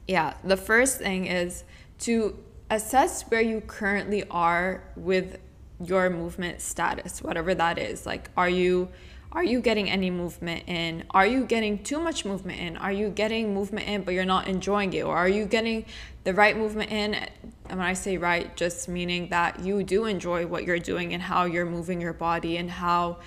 yeah, 0.05 0.33
the 0.43 0.57
first 0.57 0.97
thing 0.97 1.27
is 1.27 1.63
to 1.99 2.37
assess 2.69 3.21
where 3.31 3.39
you 3.39 3.61
currently 3.61 4.25
are 4.29 4.83
with 4.97 5.39
your 5.81 6.09
movement 6.09 6.59
status, 6.59 7.21
whatever 7.21 7.55
that 7.55 7.77
is. 7.77 8.05
Like, 8.05 8.29
are 8.35 8.49
you 8.49 8.89
are 9.33 9.43
you 9.43 9.61
getting 9.61 9.89
any 9.89 10.11
movement 10.11 10.63
in? 10.67 11.03
Are 11.09 11.25
you 11.25 11.43
getting 11.45 11.83
too 11.83 11.99
much 11.99 12.23
movement 12.23 12.59
in? 12.59 12.77
Are 12.77 12.91
you 12.91 13.09
getting 13.09 13.51
movement 13.53 13.87
in 13.87 14.03
but 14.03 14.13
you're 14.13 14.25
not 14.25 14.47
enjoying 14.47 14.93
it? 14.93 15.01
Or 15.01 15.17
are 15.17 15.27
you 15.27 15.45
getting 15.45 15.85
the 16.23 16.35
right 16.35 16.55
movement 16.55 16.91
in? 16.91 17.15
And 17.15 17.31
when 17.67 17.81
I 17.81 17.93
say 17.93 18.17
right, 18.17 18.55
just 18.55 18.87
meaning 18.87 19.29
that 19.29 19.59
you 19.59 19.83
do 19.83 20.05
enjoy 20.05 20.45
what 20.45 20.65
you're 20.65 20.77
doing 20.77 21.13
and 21.15 21.23
how 21.23 21.45
you're 21.45 21.65
moving 21.65 21.99
your 21.99 22.13
body 22.13 22.57
and 22.57 22.69
how 22.69 23.17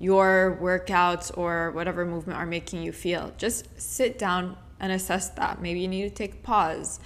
your 0.00 0.58
workouts 0.60 1.30
or 1.38 1.70
whatever 1.70 2.04
movement 2.04 2.40
are 2.40 2.46
making 2.46 2.82
you 2.82 2.90
feel. 2.90 3.32
Just 3.38 3.80
sit 3.80 4.18
down 4.18 4.56
and 4.80 4.90
assess 4.90 5.28
that. 5.30 5.62
Maybe 5.62 5.78
you 5.78 5.88
need 5.88 6.08
to 6.08 6.10
take 6.10 6.34
a 6.34 6.38
pause 6.38 6.98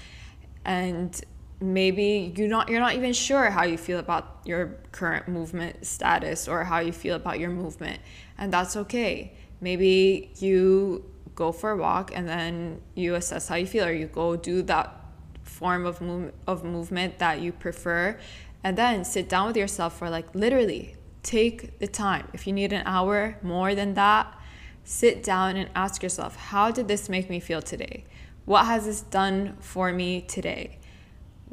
and 0.64 1.22
maybe 1.60 2.34
you're 2.36 2.48
not 2.48 2.68
you're 2.68 2.80
not 2.80 2.94
even 2.94 3.12
sure 3.12 3.50
how 3.50 3.64
you 3.64 3.78
feel 3.78 3.98
about 3.98 4.40
your 4.44 4.76
current 4.92 5.26
movement 5.26 5.86
status 5.86 6.48
or 6.48 6.64
how 6.64 6.80
you 6.80 6.92
feel 6.92 7.16
about 7.16 7.38
your 7.38 7.50
movement 7.50 8.00
and 8.36 8.52
that's 8.52 8.76
okay. 8.76 9.32
Maybe 9.60 10.32
you 10.38 11.10
go 11.34 11.52
for 11.52 11.70
a 11.70 11.76
walk 11.76 12.10
and 12.14 12.28
then 12.28 12.82
you 12.94 13.14
assess 13.14 13.48
how 13.48 13.56
you 13.56 13.66
feel 13.66 13.86
or 13.86 13.92
you 13.92 14.06
go 14.06 14.36
do 14.36 14.62
that 14.62 15.00
form 15.44 15.86
of 15.86 16.00
move, 16.00 16.32
of 16.46 16.64
movement 16.64 17.18
that 17.18 17.40
you 17.40 17.52
prefer 17.52 18.18
and 18.62 18.76
then 18.76 19.04
sit 19.04 19.28
down 19.28 19.46
with 19.46 19.56
yourself 19.56 19.98
for 19.98 20.10
like 20.10 20.34
literally 20.34 20.96
take 21.22 21.78
the 21.78 21.86
time. 21.86 22.28
If 22.34 22.46
you 22.46 22.52
need 22.52 22.72
an 22.72 22.82
hour 22.84 23.38
more 23.42 23.74
than 23.74 23.94
that 23.94 24.38
sit 24.84 25.22
down 25.22 25.56
and 25.56 25.68
ask 25.74 26.02
yourself 26.02 26.36
how 26.36 26.70
did 26.70 26.86
this 26.86 27.08
make 27.08 27.30
me 27.30 27.40
feel 27.40 27.62
today? 27.62 28.04
What 28.44 28.66
has 28.66 28.84
this 28.84 29.00
done 29.00 29.56
for 29.60 29.92
me 29.92 30.20
today 30.20 30.78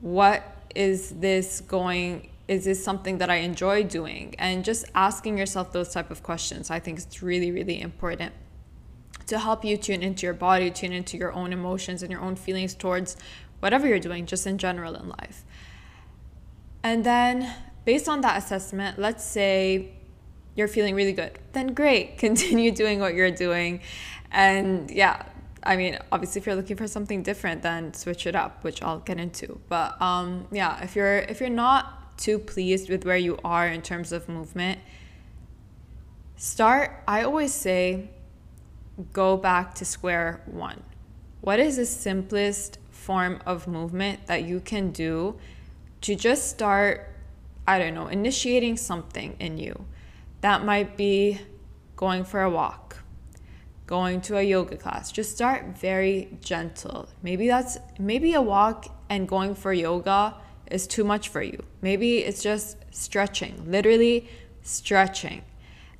what 0.03 0.43
is 0.75 1.11
this 1.11 1.61
going 1.61 2.29
is 2.45 2.65
this 2.65 2.83
something 2.83 3.19
that 3.19 3.29
i 3.29 3.35
enjoy 3.35 3.83
doing? 3.83 4.35
And 4.37 4.65
just 4.65 4.85
asking 4.93 5.37
yourself 5.37 5.71
those 5.71 5.93
type 5.93 6.11
of 6.11 6.21
questions 6.21 6.69
i 6.69 6.79
think 6.79 6.97
is 6.97 7.23
really 7.23 7.51
really 7.51 7.79
important 7.79 8.33
to 9.27 9.39
help 9.39 9.63
you 9.63 9.77
tune 9.77 10.03
into 10.03 10.25
your 10.25 10.33
body 10.33 10.69
tune 10.69 10.91
into 10.91 11.17
your 11.17 11.31
own 11.31 11.53
emotions 11.53 12.03
and 12.03 12.11
your 12.11 12.19
own 12.19 12.35
feelings 12.35 12.75
towards 12.75 13.15
whatever 13.61 13.87
you're 13.87 13.97
doing 13.97 14.25
just 14.25 14.45
in 14.45 14.57
general 14.57 14.93
in 14.95 15.07
life. 15.07 15.45
And 16.83 17.05
then 17.05 17.49
based 17.85 18.09
on 18.09 18.19
that 18.21 18.37
assessment 18.37 18.99
let's 18.99 19.23
say 19.23 19.93
you're 20.55 20.67
feeling 20.67 20.95
really 20.95 21.13
good 21.13 21.39
then 21.53 21.67
great 21.67 22.17
continue 22.25 22.71
doing 22.71 22.99
what 22.99 23.13
you're 23.13 23.31
doing. 23.31 23.79
And 24.31 24.91
yeah 24.91 25.23
I 25.65 25.77
mean, 25.77 25.97
obviously, 26.11 26.39
if 26.39 26.45
you're 26.45 26.55
looking 26.55 26.77
for 26.77 26.87
something 26.87 27.23
different, 27.23 27.61
then 27.61 27.93
switch 27.93 28.27
it 28.27 28.35
up, 28.35 28.63
which 28.63 28.81
I'll 28.81 28.99
get 28.99 29.19
into. 29.19 29.59
But 29.69 30.01
um, 30.01 30.47
yeah, 30.51 30.83
if 30.83 30.95
you're 30.95 31.19
if 31.19 31.39
you're 31.39 31.49
not 31.49 32.17
too 32.17 32.39
pleased 32.39 32.89
with 32.89 33.05
where 33.05 33.17
you 33.17 33.37
are 33.43 33.67
in 33.67 33.81
terms 33.81 34.11
of 34.11 34.27
movement, 34.27 34.79
start. 36.35 37.03
I 37.07 37.23
always 37.23 37.53
say, 37.53 38.09
go 39.11 39.37
back 39.37 39.75
to 39.75 39.85
square 39.85 40.41
one. 40.45 40.83
What 41.41 41.59
is 41.59 41.77
the 41.77 41.85
simplest 41.85 42.77
form 42.91 43.41
of 43.45 43.67
movement 43.67 44.27
that 44.27 44.43
you 44.43 44.59
can 44.59 44.91
do 44.91 45.39
to 46.01 46.15
just 46.15 46.49
start? 46.49 47.09
I 47.65 47.79
don't 47.79 47.93
know, 47.93 48.07
initiating 48.07 48.75
something 48.75 49.37
in 49.39 49.57
you. 49.57 49.85
That 50.41 50.65
might 50.65 50.97
be 50.97 51.39
going 51.95 52.25
for 52.25 52.41
a 52.41 52.49
walk 52.49 53.02
going 53.85 54.21
to 54.21 54.37
a 54.37 54.43
yoga 54.43 54.77
class. 54.77 55.11
Just 55.11 55.31
start 55.35 55.77
very 55.77 56.37
gentle. 56.41 57.09
Maybe 57.21 57.47
that's 57.47 57.77
maybe 57.99 58.33
a 58.33 58.41
walk 58.41 58.87
and 59.09 59.27
going 59.27 59.55
for 59.55 59.73
yoga 59.73 60.35
is 60.71 60.87
too 60.87 61.03
much 61.03 61.29
for 61.29 61.41
you. 61.41 61.63
Maybe 61.81 62.19
it's 62.19 62.41
just 62.41 62.77
stretching, 62.91 63.69
literally 63.69 64.29
stretching. 64.61 65.43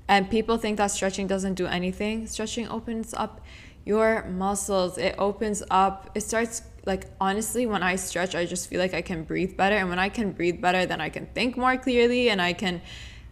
And 0.08 0.30
people 0.30 0.58
think 0.58 0.78
that 0.78 0.88
stretching 0.88 1.28
doesn't 1.28 1.56
do 1.56 1.68
anything. 1.68 2.28
Stretching 2.28 2.68
opens 2.68 3.14
up 3.14 3.42
your 3.86 4.26
muscles. 4.26 4.98
It 4.98 5.16
opens 5.18 5.64
up. 5.70 6.10
It 6.16 6.22
starts 6.22 6.62
like 6.86 7.06
honestly 7.20 7.66
when 7.66 7.84
I 7.84 7.96
stretch, 7.96 8.36
I 8.36 8.46
just 8.46 8.70
feel 8.70 8.80
like 8.80 8.94
I 8.94 9.02
can 9.02 9.24
breathe 9.24 9.56
better 9.56 9.76
and 9.76 9.90
when 9.90 10.00
I 10.00 10.10
can 10.10 10.32
breathe 10.32 10.62
better, 10.62 10.86
then 10.86 11.00
I 11.00 11.10
can 11.10 11.28
think 11.28 11.56
more 11.58 11.78
clearly 11.78 12.30
and 12.30 12.42
I 12.42 12.54
can 12.54 12.82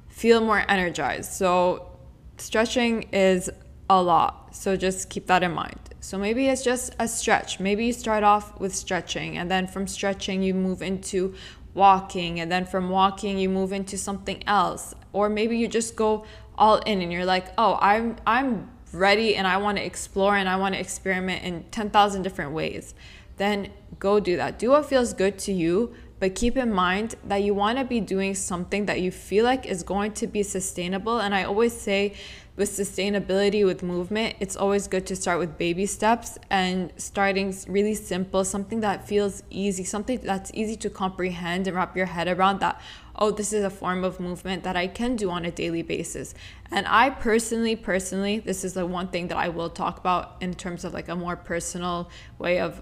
feel 0.07 0.41
more 0.41 0.63
energized. 0.69 1.33
So 1.33 1.97
stretching 2.37 3.03
is 3.11 3.49
a 3.89 4.01
lot. 4.01 4.40
So 4.51 4.75
just 4.75 5.09
keep 5.09 5.27
that 5.27 5.43
in 5.43 5.53
mind. 5.53 5.79
So 5.99 6.17
maybe 6.17 6.47
it's 6.47 6.63
just 6.63 6.95
a 6.99 7.07
stretch. 7.07 7.59
Maybe 7.59 7.85
you 7.85 7.93
start 7.93 8.23
off 8.23 8.59
with 8.59 8.75
stretching, 8.75 9.37
and 9.37 9.49
then 9.49 9.67
from 9.67 9.87
stretching, 9.87 10.41
you 10.41 10.53
move 10.53 10.81
into 10.81 11.33
walking, 11.73 12.39
and 12.39 12.51
then 12.51 12.65
from 12.65 12.89
walking, 12.89 13.37
you 13.37 13.49
move 13.49 13.71
into 13.71 13.97
something 13.97 14.43
else. 14.47 14.93
Or 15.13 15.29
maybe 15.29 15.57
you 15.57 15.67
just 15.67 15.95
go 15.95 16.25
all 16.57 16.77
in 16.79 17.01
and 17.01 17.11
you're 17.11 17.25
like, 17.25 17.47
oh, 17.57 17.77
I'm, 17.81 18.17
I'm 18.25 18.69
ready 18.93 19.35
and 19.35 19.47
I 19.47 19.57
want 19.57 19.77
to 19.77 19.85
explore 19.85 20.35
and 20.35 20.47
I 20.49 20.57
want 20.57 20.75
to 20.75 20.79
experiment 20.79 21.43
in 21.43 21.63
10,000 21.71 22.21
different 22.21 22.51
ways. 22.51 22.93
Then 23.37 23.71
go 23.99 24.19
do 24.19 24.37
that. 24.37 24.59
Do 24.59 24.71
what 24.71 24.85
feels 24.85 25.13
good 25.13 25.39
to 25.39 25.53
you, 25.53 25.93
but 26.19 26.35
keep 26.35 26.57
in 26.57 26.71
mind 26.71 27.15
that 27.25 27.41
you 27.41 27.53
want 27.53 27.79
to 27.79 27.85
be 27.85 27.99
doing 27.99 28.35
something 28.35 28.85
that 28.85 29.01
you 29.01 29.11
feel 29.11 29.43
like 29.43 29.65
is 29.65 29.81
going 29.81 30.11
to 30.13 30.27
be 30.27 30.43
sustainable. 30.43 31.19
And 31.19 31.33
I 31.33 31.43
always 31.43 31.73
say, 31.73 32.13
with 32.55 32.69
sustainability 32.69 33.65
with 33.65 33.81
movement 33.81 34.35
it's 34.39 34.55
always 34.55 34.87
good 34.87 35.05
to 35.05 35.15
start 35.15 35.39
with 35.39 35.57
baby 35.57 35.85
steps 35.85 36.37
and 36.49 36.91
starting 36.97 37.55
really 37.67 37.95
simple 37.95 38.43
something 38.43 38.81
that 38.81 39.07
feels 39.07 39.41
easy 39.49 39.83
something 39.83 40.19
that's 40.23 40.51
easy 40.53 40.75
to 40.75 40.89
comprehend 40.89 41.65
and 41.65 41.75
wrap 41.75 41.95
your 41.95 42.07
head 42.07 42.27
around 42.27 42.59
that 42.59 42.79
oh 43.15 43.31
this 43.31 43.53
is 43.53 43.63
a 43.63 43.69
form 43.69 44.03
of 44.03 44.19
movement 44.19 44.63
that 44.63 44.75
i 44.75 44.85
can 44.85 45.15
do 45.15 45.29
on 45.29 45.45
a 45.45 45.51
daily 45.51 45.81
basis. 45.81 46.33
And 46.71 46.85
i 46.87 47.09
personally 47.09 47.75
personally 47.75 48.39
this 48.39 48.63
is 48.63 48.73
the 48.73 48.85
one 48.85 49.07
thing 49.07 49.27
that 49.29 49.37
i 49.37 49.47
will 49.47 49.69
talk 49.69 49.97
about 49.97 50.35
in 50.41 50.53
terms 50.53 50.83
of 50.83 50.93
like 50.93 51.07
a 51.07 51.15
more 51.15 51.35
personal 51.35 52.09
way 52.37 52.59
of 52.59 52.81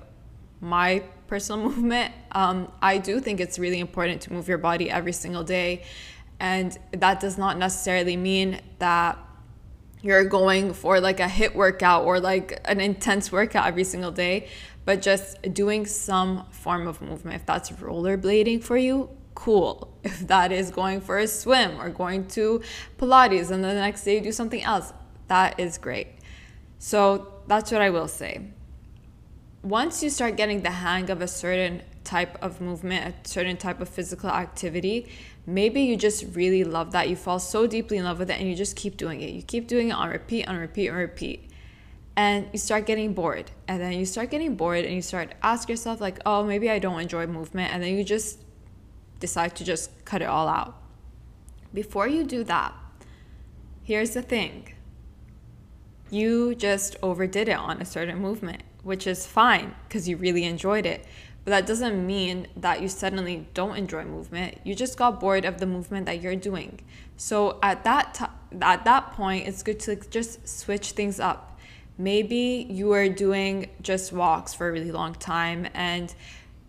my 0.62 1.04
personal 1.28 1.64
movement. 1.70 2.14
Um, 2.32 2.72
i 2.82 2.98
do 2.98 3.20
think 3.20 3.40
it's 3.40 3.60
really 3.60 3.80
important 3.80 4.22
to 4.24 4.34
move 4.34 4.48
your 4.48 4.58
body 4.58 4.90
every 4.90 5.14
single 5.14 5.44
day. 5.44 5.84
And 6.42 6.78
that 6.92 7.20
does 7.20 7.38
not 7.38 7.58
necessarily 7.58 8.16
mean 8.16 8.62
that 8.80 9.18
you're 10.02 10.24
going 10.24 10.74
for 10.74 11.00
like 11.00 11.20
a 11.20 11.26
HIIT 11.26 11.56
workout 11.56 12.06
or 12.06 12.20
like 12.20 12.60
an 12.66 12.80
intense 12.80 13.32
workout 13.32 13.68
every 13.68 13.84
single 13.84 14.12
day, 14.12 14.48
but 14.86 15.02
just 15.02 15.42
doing 15.54 15.86
some 15.86 16.46
form 16.52 16.88
of 16.88 17.02
movement. 17.02 17.36
If 17.36 17.46
that's 17.46 17.70
rollerblading 17.72 18.64
for 18.64 18.78
you, 18.78 19.10
cool. 19.36 19.98
If 20.04 20.28
that 20.28 20.52
is 20.52 20.72
going 20.72 21.02
for 21.02 21.18
a 21.18 21.28
swim 21.28 21.80
or 21.80 21.90
going 21.90 22.28
to 22.30 22.62
Pilates 22.98 23.52
and 23.52 23.64
then 23.64 23.76
the 23.76 23.82
next 23.82 24.04
day 24.04 24.16
you 24.16 24.22
do 24.22 24.32
something 24.32 24.64
else, 24.64 24.94
that 25.28 25.60
is 25.60 25.78
great. 25.78 26.08
So 26.78 27.34
that's 27.48 27.72
what 27.72 27.82
I 27.82 27.90
will 27.90 28.08
say. 28.08 28.42
Once 29.62 30.02
you 30.02 30.10
start 30.10 30.38
getting 30.38 30.62
the 30.62 30.72
hang 30.72 31.10
of 31.10 31.22
a 31.22 31.28
certain 31.28 31.82
type 32.06 32.42
of 32.42 32.62
movement, 32.62 33.16
a 33.26 33.28
certain 33.28 33.58
type 33.58 33.82
of 33.82 33.90
physical 33.90 34.30
activity, 34.30 35.12
maybe 35.54 35.82
you 35.82 35.98
just 35.98 36.36
really 36.36 36.64
love 36.64 36.92
that. 36.92 37.10
You 37.10 37.16
fall 37.16 37.40
so 37.40 37.68
deeply 37.68 37.98
in 37.98 38.04
love 38.04 38.20
with 38.20 38.30
it 38.30 38.40
and 38.40 38.48
you 38.48 38.56
just 38.56 38.76
keep 38.76 38.98
doing 38.98 39.22
it. 39.22 39.32
You 39.32 39.42
keep 39.42 39.68
doing 39.68 39.90
it 39.90 39.94
on 39.94 40.10
repeat, 40.10 40.48
on 40.48 40.58
repeat, 40.58 40.90
on 40.90 40.96
repeat. 40.96 41.50
And 42.16 42.48
you 42.52 42.60
start 42.60 42.86
getting 42.86 43.14
bored. 43.14 43.52
And 43.68 43.82
then 43.82 43.94
you 43.94 44.06
start 44.06 44.30
getting 44.30 44.56
bored 44.56 44.86
and 44.86 44.94
you 44.94 45.02
start 45.02 45.34
ask 45.42 45.70
yourself 45.70 46.02
like, 46.02 46.20
"Oh, 46.26 46.44
maybe 46.44 46.70
I 46.70 46.80
don't 46.80 47.00
enjoy 47.00 47.28
movement." 47.28 47.74
And 47.74 47.82
then 47.82 47.96
you 47.96 48.04
just 48.04 48.40
decide 49.20 49.56
to 49.56 49.64
just 49.64 50.06
cut 50.06 50.22
it 50.22 50.26
all 50.26 50.48
out. 50.48 50.76
Before 51.74 52.08
you 52.08 52.24
do 52.26 52.44
that, 52.46 52.74
here's 53.84 54.12
the 54.12 54.22
thing. 54.22 54.74
You 56.10 56.56
just 56.56 56.96
overdid 57.04 57.48
it 57.48 57.58
on 57.58 57.82
a 57.82 57.86
certain 57.86 58.20
movement, 58.20 58.64
which 58.84 59.06
is 59.06 59.26
fine 59.26 59.76
because 59.88 60.10
you 60.10 60.18
really 60.18 60.44
enjoyed 60.44 60.86
it. 60.86 61.06
But 61.46 61.52
that 61.52 61.68
doesn't 61.68 62.06
mean 62.06 62.48
that 62.58 62.82
you 62.82 62.88
suddenly 62.88 63.48
don't 63.54 63.76
enjoy 63.76 64.06
movement. 64.06 64.60
You 64.64 64.76
just 64.76 64.98
got 64.98 65.20
bored 65.20 65.46
of 65.46 65.60
the 65.60 65.66
movement 65.66 66.06
that 66.06 66.22
you're 66.22 66.36
doing. 66.36 66.80
So 67.18 67.60
at 67.64 67.84
that 67.84 68.14
t- 68.14 68.58
at 68.62 68.84
that 68.86 69.14
point, 69.14 69.48
it's 69.48 69.64
good 69.64 69.80
to 69.82 69.96
just 69.96 70.48
switch 70.48 70.92
things 70.92 71.20
up. 71.20 71.60
Maybe 71.98 72.66
you 72.70 72.94
are 72.94 73.10
doing 73.10 73.70
just 73.82 74.12
walks 74.14 74.54
for 74.54 74.70
a 74.70 74.72
really 74.72 74.92
long 74.92 75.14
time 75.14 75.68
and 75.74 76.14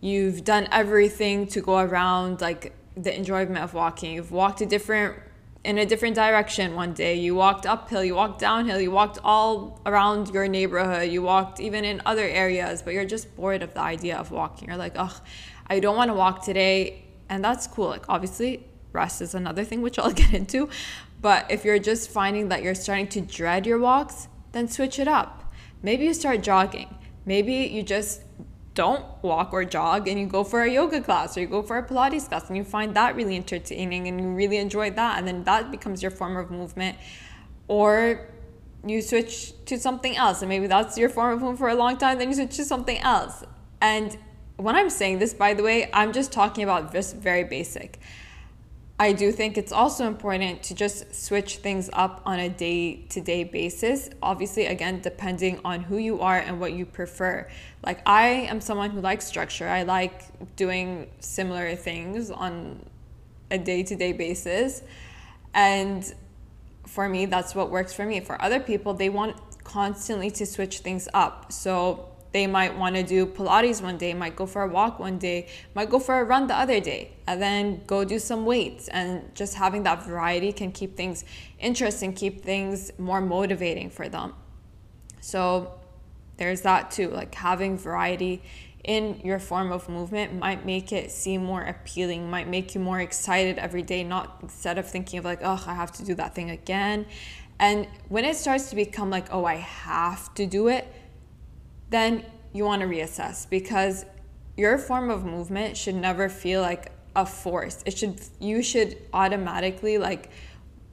you've 0.01 0.43
done 0.43 0.67
everything 0.71 1.47
to 1.47 1.61
go 1.61 1.77
around 1.77 2.41
like 2.41 2.75
the 2.95 3.15
enjoyment 3.15 3.57
of 3.57 3.73
walking. 3.73 4.15
You've 4.15 4.31
walked 4.31 4.59
to 4.59 4.65
different 4.65 5.17
in 5.63 5.77
a 5.77 5.85
different 5.85 6.15
direction 6.15 6.75
one 6.75 6.93
day. 6.93 7.15
You 7.15 7.35
walked 7.35 7.65
uphill, 7.65 8.03
you 8.03 8.15
walked 8.15 8.39
downhill, 8.39 8.81
you 8.81 8.91
walked 8.91 9.19
all 9.23 9.79
around 9.85 10.29
your 10.29 10.47
neighborhood, 10.47 11.11
you 11.11 11.21
walked 11.21 11.59
even 11.59 11.85
in 11.85 12.01
other 12.05 12.23
areas, 12.23 12.81
but 12.81 12.93
you're 12.93 13.05
just 13.05 13.35
bored 13.35 13.61
of 13.61 13.73
the 13.73 13.81
idea 13.81 14.17
of 14.17 14.31
walking. 14.31 14.67
You're 14.67 14.77
like, 14.77 14.93
ugh, 14.95 15.13
I 15.67 15.79
don't 15.79 15.95
want 15.95 16.09
to 16.09 16.15
walk 16.15 16.43
today. 16.43 17.05
And 17.29 17.43
that's 17.43 17.67
cool. 17.67 17.89
Like, 17.89 18.09
obviously, 18.09 18.67
rest 18.91 19.21
is 19.21 19.35
another 19.35 19.63
thing, 19.63 19.81
which 19.81 19.99
I'll 19.99 20.11
get 20.23 20.33
into. 20.33 20.67
But 21.21 21.49
if 21.51 21.63
you're 21.63 21.79
just 21.79 22.09
finding 22.09 22.49
that 22.49 22.63
you're 22.63 22.75
starting 22.75 23.07
to 23.09 23.21
dread 23.21 23.67
your 23.67 23.77
walks, 23.77 24.27
then 24.53 24.67
switch 24.67 24.97
it 24.97 25.07
up. 25.07 25.53
Maybe 25.83 26.05
you 26.05 26.13
start 26.13 26.41
jogging. 26.41 26.95
Maybe 27.25 27.53
you 27.53 27.83
just 27.83 28.23
don't 28.73 29.05
walk 29.21 29.51
or 29.51 29.65
jog 29.65 30.07
and 30.07 30.19
you 30.19 30.25
go 30.25 30.43
for 30.43 30.63
a 30.63 30.71
yoga 30.71 31.01
class 31.01 31.37
or 31.37 31.41
you 31.41 31.47
go 31.47 31.61
for 31.61 31.77
a 31.77 31.83
Pilates 31.83 32.29
class 32.29 32.47
and 32.47 32.55
you 32.55 32.63
find 32.63 32.95
that 32.95 33.15
really 33.15 33.35
entertaining 33.35 34.07
and 34.07 34.19
you 34.21 34.29
really 34.29 34.57
enjoy 34.57 34.89
that. 34.91 35.17
And 35.17 35.27
then 35.27 35.43
that 35.43 35.71
becomes 35.71 36.01
your 36.01 36.11
form 36.11 36.37
of 36.37 36.49
movement. 36.49 36.97
Or 37.67 38.29
you 38.85 39.01
switch 39.01 39.53
to 39.65 39.77
something 39.77 40.15
else 40.15 40.41
and 40.41 40.49
maybe 40.49 40.67
that's 40.67 40.97
your 40.97 41.09
form 41.09 41.33
of 41.33 41.39
movement 41.39 41.59
for 41.59 41.69
a 41.69 41.75
long 41.75 41.97
time, 41.97 42.17
then 42.17 42.29
you 42.29 42.35
switch 42.35 42.55
to 42.55 42.65
something 42.65 42.97
else. 42.99 43.43
And 43.81 44.17
when 44.55 44.75
I'm 44.75 44.89
saying 44.89 45.19
this, 45.19 45.33
by 45.33 45.53
the 45.53 45.63
way, 45.63 45.89
I'm 45.93 46.13
just 46.13 46.31
talking 46.31 46.63
about 46.63 46.91
this 46.91 47.13
very 47.13 47.43
basic. 47.43 47.99
I 49.01 49.13
do 49.13 49.31
think 49.31 49.57
it's 49.57 49.71
also 49.71 50.05
important 50.05 50.61
to 50.61 50.75
just 50.75 51.15
switch 51.15 51.57
things 51.57 51.89
up 51.91 52.21
on 52.23 52.37
a 52.37 52.49
day 52.49 52.97
to 53.09 53.19
day 53.19 53.43
basis. 53.43 54.11
Obviously, 54.21 54.67
again, 54.67 55.01
depending 55.01 55.59
on 55.65 55.81
who 55.81 55.97
you 55.97 56.21
are 56.21 56.37
and 56.37 56.59
what 56.59 56.73
you 56.73 56.85
prefer. 56.85 57.49
Like, 57.83 58.07
I 58.07 58.27
am 58.51 58.61
someone 58.61 58.91
who 58.91 59.01
likes 59.01 59.25
structure, 59.25 59.67
I 59.67 59.81
like 59.81 60.21
doing 60.55 61.09
similar 61.19 61.75
things 61.75 62.29
on 62.29 62.85
a 63.49 63.57
day 63.57 63.81
to 63.81 63.95
day 63.95 64.13
basis. 64.13 64.83
And 65.55 66.13
for 66.85 67.09
me, 67.09 67.25
that's 67.25 67.55
what 67.55 67.71
works 67.71 67.95
for 67.95 68.05
me. 68.05 68.19
For 68.19 68.39
other 68.39 68.59
people, 68.59 68.93
they 68.93 69.09
want 69.09 69.35
constantly 69.63 70.29
to 70.29 70.45
switch 70.45 70.77
things 70.81 71.09
up. 71.15 71.51
So, 71.51 72.10
they 72.31 72.47
might 72.47 72.77
want 72.77 72.95
to 72.95 73.03
do 73.03 73.25
Pilates 73.25 73.81
one 73.81 73.97
day, 73.97 74.13
might 74.13 74.35
go 74.35 74.45
for 74.45 74.63
a 74.63 74.67
walk 74.67 74.99
one 74.99 75.17
day, 75.17 75.47
might 75.75 75.89
go 75.89 75.99
for 75.99 76.19
a 76.19 76.23
run 76.23 76.47
the 76.47 76.55
other 76.55 76.79
day, 76.79 77.11
and 77.27 77.41
then 77.41 77.81
go 77.85 78.05
do 78.05 78.19
some 78.19 78.45
weights. 78.45 78.87
And 78.87 79.33
just 79.35 79.55
having 79.55 79.83
that 79.83 80.03
variety 80.03 80.53
can 80.53 80.71
keep 80.71 80.95
things 80.95 81.25
interesting, 81.59 82.13
keep 82.13 82.43
things 82.43 82.91
more 82.97 83.19
motivating 83.21 83.89
for 83.89 84.07
them. 84.07 84.33
So 85.19 85.73
there's 86.37 86.61
that 86.61 86.91
too. 86.91 87.09
Like 87.09 87.35
having 87.35 87.77
variety 87.77 88.41
in 88.83 89.19
your 89.23 89.37
form 89.37 89.71
of 89.71 89.87
movement 89.89 90.33
might 90.33 90.65
make 90.65 90.91
it 90.91 91.11
seem 91.11 91.43
more 91.43 91.61
appealing, 91.61 92.29
might 92.29 92.47
make 92.47 92.73
you 92.73 92.81
more 92.81 92.99
excited 92.99 93.59
every 93.59 93.83
day, 93.83 94.03
not 94.03 94.39
instead 94.41 94.77
of 94.77 94.89
thinking 94.89 95.19
of 95.19 95.25
like, 95.25 95.39
oh, 95.43 95.63
I 95.67 95.73
have 95.73 95.91
to 95.93 96.05
do 96.05 96.15
that 96.15 96.33
thing 96.33 96.49
again. 96.49 97.05
And 97.59 97.87
when 98.09 98.25
it 98.25 98.37
starts 98.37 98.71
to 98.71 98.75
become 98.75 99.11
like, 99.11 99.27
oh, 99.31 99.45
I 99.45 99.55
have 99.55 100.33
to 100.33 100.47
do 100.47 100.67
it 100.67 100.91
then 101.91 102.25
you 102.53 102.65
want 102.65 102.81
to 102.81 102.87
reassess 102.87 103.47
because 103.49 104.05
your 104.57 104.77
form 104.77 105.09
of 105.09 105.23
movement 105.23 105.77
should 105.77 105.95
never 105.95 106.27
feel 106.27 106.61
like 106.61 106.91
a 107.15 107.25
force. 107.25 107.83
It 107.85 107.97
should 107.97 108.21
you 108.39 108.63
should 108.63 108.97
automatically 109.13 109.97
like 109.97 110.29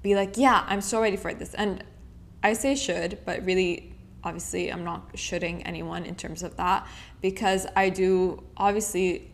be 0.03 0.15
like, 0.15 0.37
yeah, 0.37 0.65
I'm 0.67 0.81
so 0.81 1.01
ready 1.01 1.17
for 1.17 1.33
this. 1.33 1.55
And 1.55 1.83
I 2.43 2.53
say 2.53 2.75
should, 2.75 3.19
but 3.25 3.45
really 3.45 3.95
obviously 4.25 4.73
I'm 4.73 4.85
not 4.85 5.11
shoulding 5.15 5.63
anyone 5.63 6.05
in 6.05 6.15
terms 6.15 6.43
of 6.43 6.57
that 6.57 6.87
because 7.21 7.67
I 7.77 7.89
do 7.89 8.43
obviously 8.57 9.31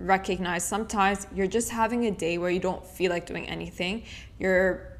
recognize 0.00 0.64
sometimes 0.64 1.26
you're 1.34 1.46
just 1.46 1.70
having 1.70 2.06
a 2.06 2.10
day 2.10 2.38
where 2.38 2.50
you 2.50 2.60
don't 2.60 2.84
feel 2.84 3.10
like 3.10 3.26
doing 3.26 3.48
anything. 3.48 4.02
You're 4.38 4.93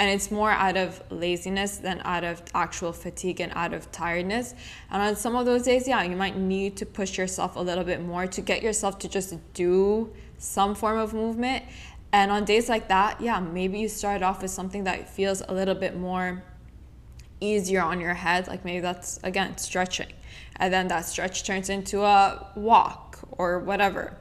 and 0.00 0.08
it's 0.08 0.30
more 0.30 0.50
out 0.50 0.78
of 0.78 1.02
laziness 1.10 1.76
than 1.76 2.00
out 2.06 2.24
of 2.24 2.42
actual 2.54 2.90
fatigue 2.90 3.38
and 3.38 3.52
out 3.54 3.74
of 3.74 3.92
tiredness. 3.92 4.54
And 4.90 5.02
on 5.02 5.14
some 5.14 5.36
of 5.36 5.44
those 5.44 5.62
days 5.62 5.86
yeah 5.86 6.02
you 6.02 6.16
might 6.16 6.36
need 6.36 6.78
to 6.78 6.86
push 6.86 7.18
yourself 7.18 7.54
a 7.54 7.60
little 7.60 7.84
bit 7.84 8.00
more 8.02 8.26
to 8.26 8.40
get 8.40 8.62
yourself 8.62 8.98
to 9.00 9.08
just 9.08 9.34
do 9.52 10.10
some 10.38 10.74
form 10.74 10.98
of 10.98 11.12
movement. 11.12 11.64
And 12.12 12.30
on 12.32 12.46
days 12.46 12.68
like 12.68 12.88
that 12.88 13.20
yeah 13.20 13.38
maybe 13.38 13.78
you 13.78 13.88
start 13.88 14.22
off 14.22 14.40
with 14.40 14.50
something 14.50 14.84
that 14.84 15.08
feels 15.08 15.42
a 15.46 15.52
little 15.52 15.76
bit 15.76 15.94
more 15.96 16.42
easier 17.40 17.82
on 17.82 18.00
your 18.00 18.14
head. 18.14 18.48
Like 18.48 18.64
maybe 18.64 18.80
that's 18.80 19.20
again 19.22 19.58
stretching. 19.58 20.12
And 20.56 20.72
then 20.72 20.88
that 20.88 21.04
stretch 21.04 21.44
turns 21.44 21.68
into 21.68 22.02
a 22.02 22.50
walk 22.56 23.18
or 23.32 23.58
whatever 23.58 24.16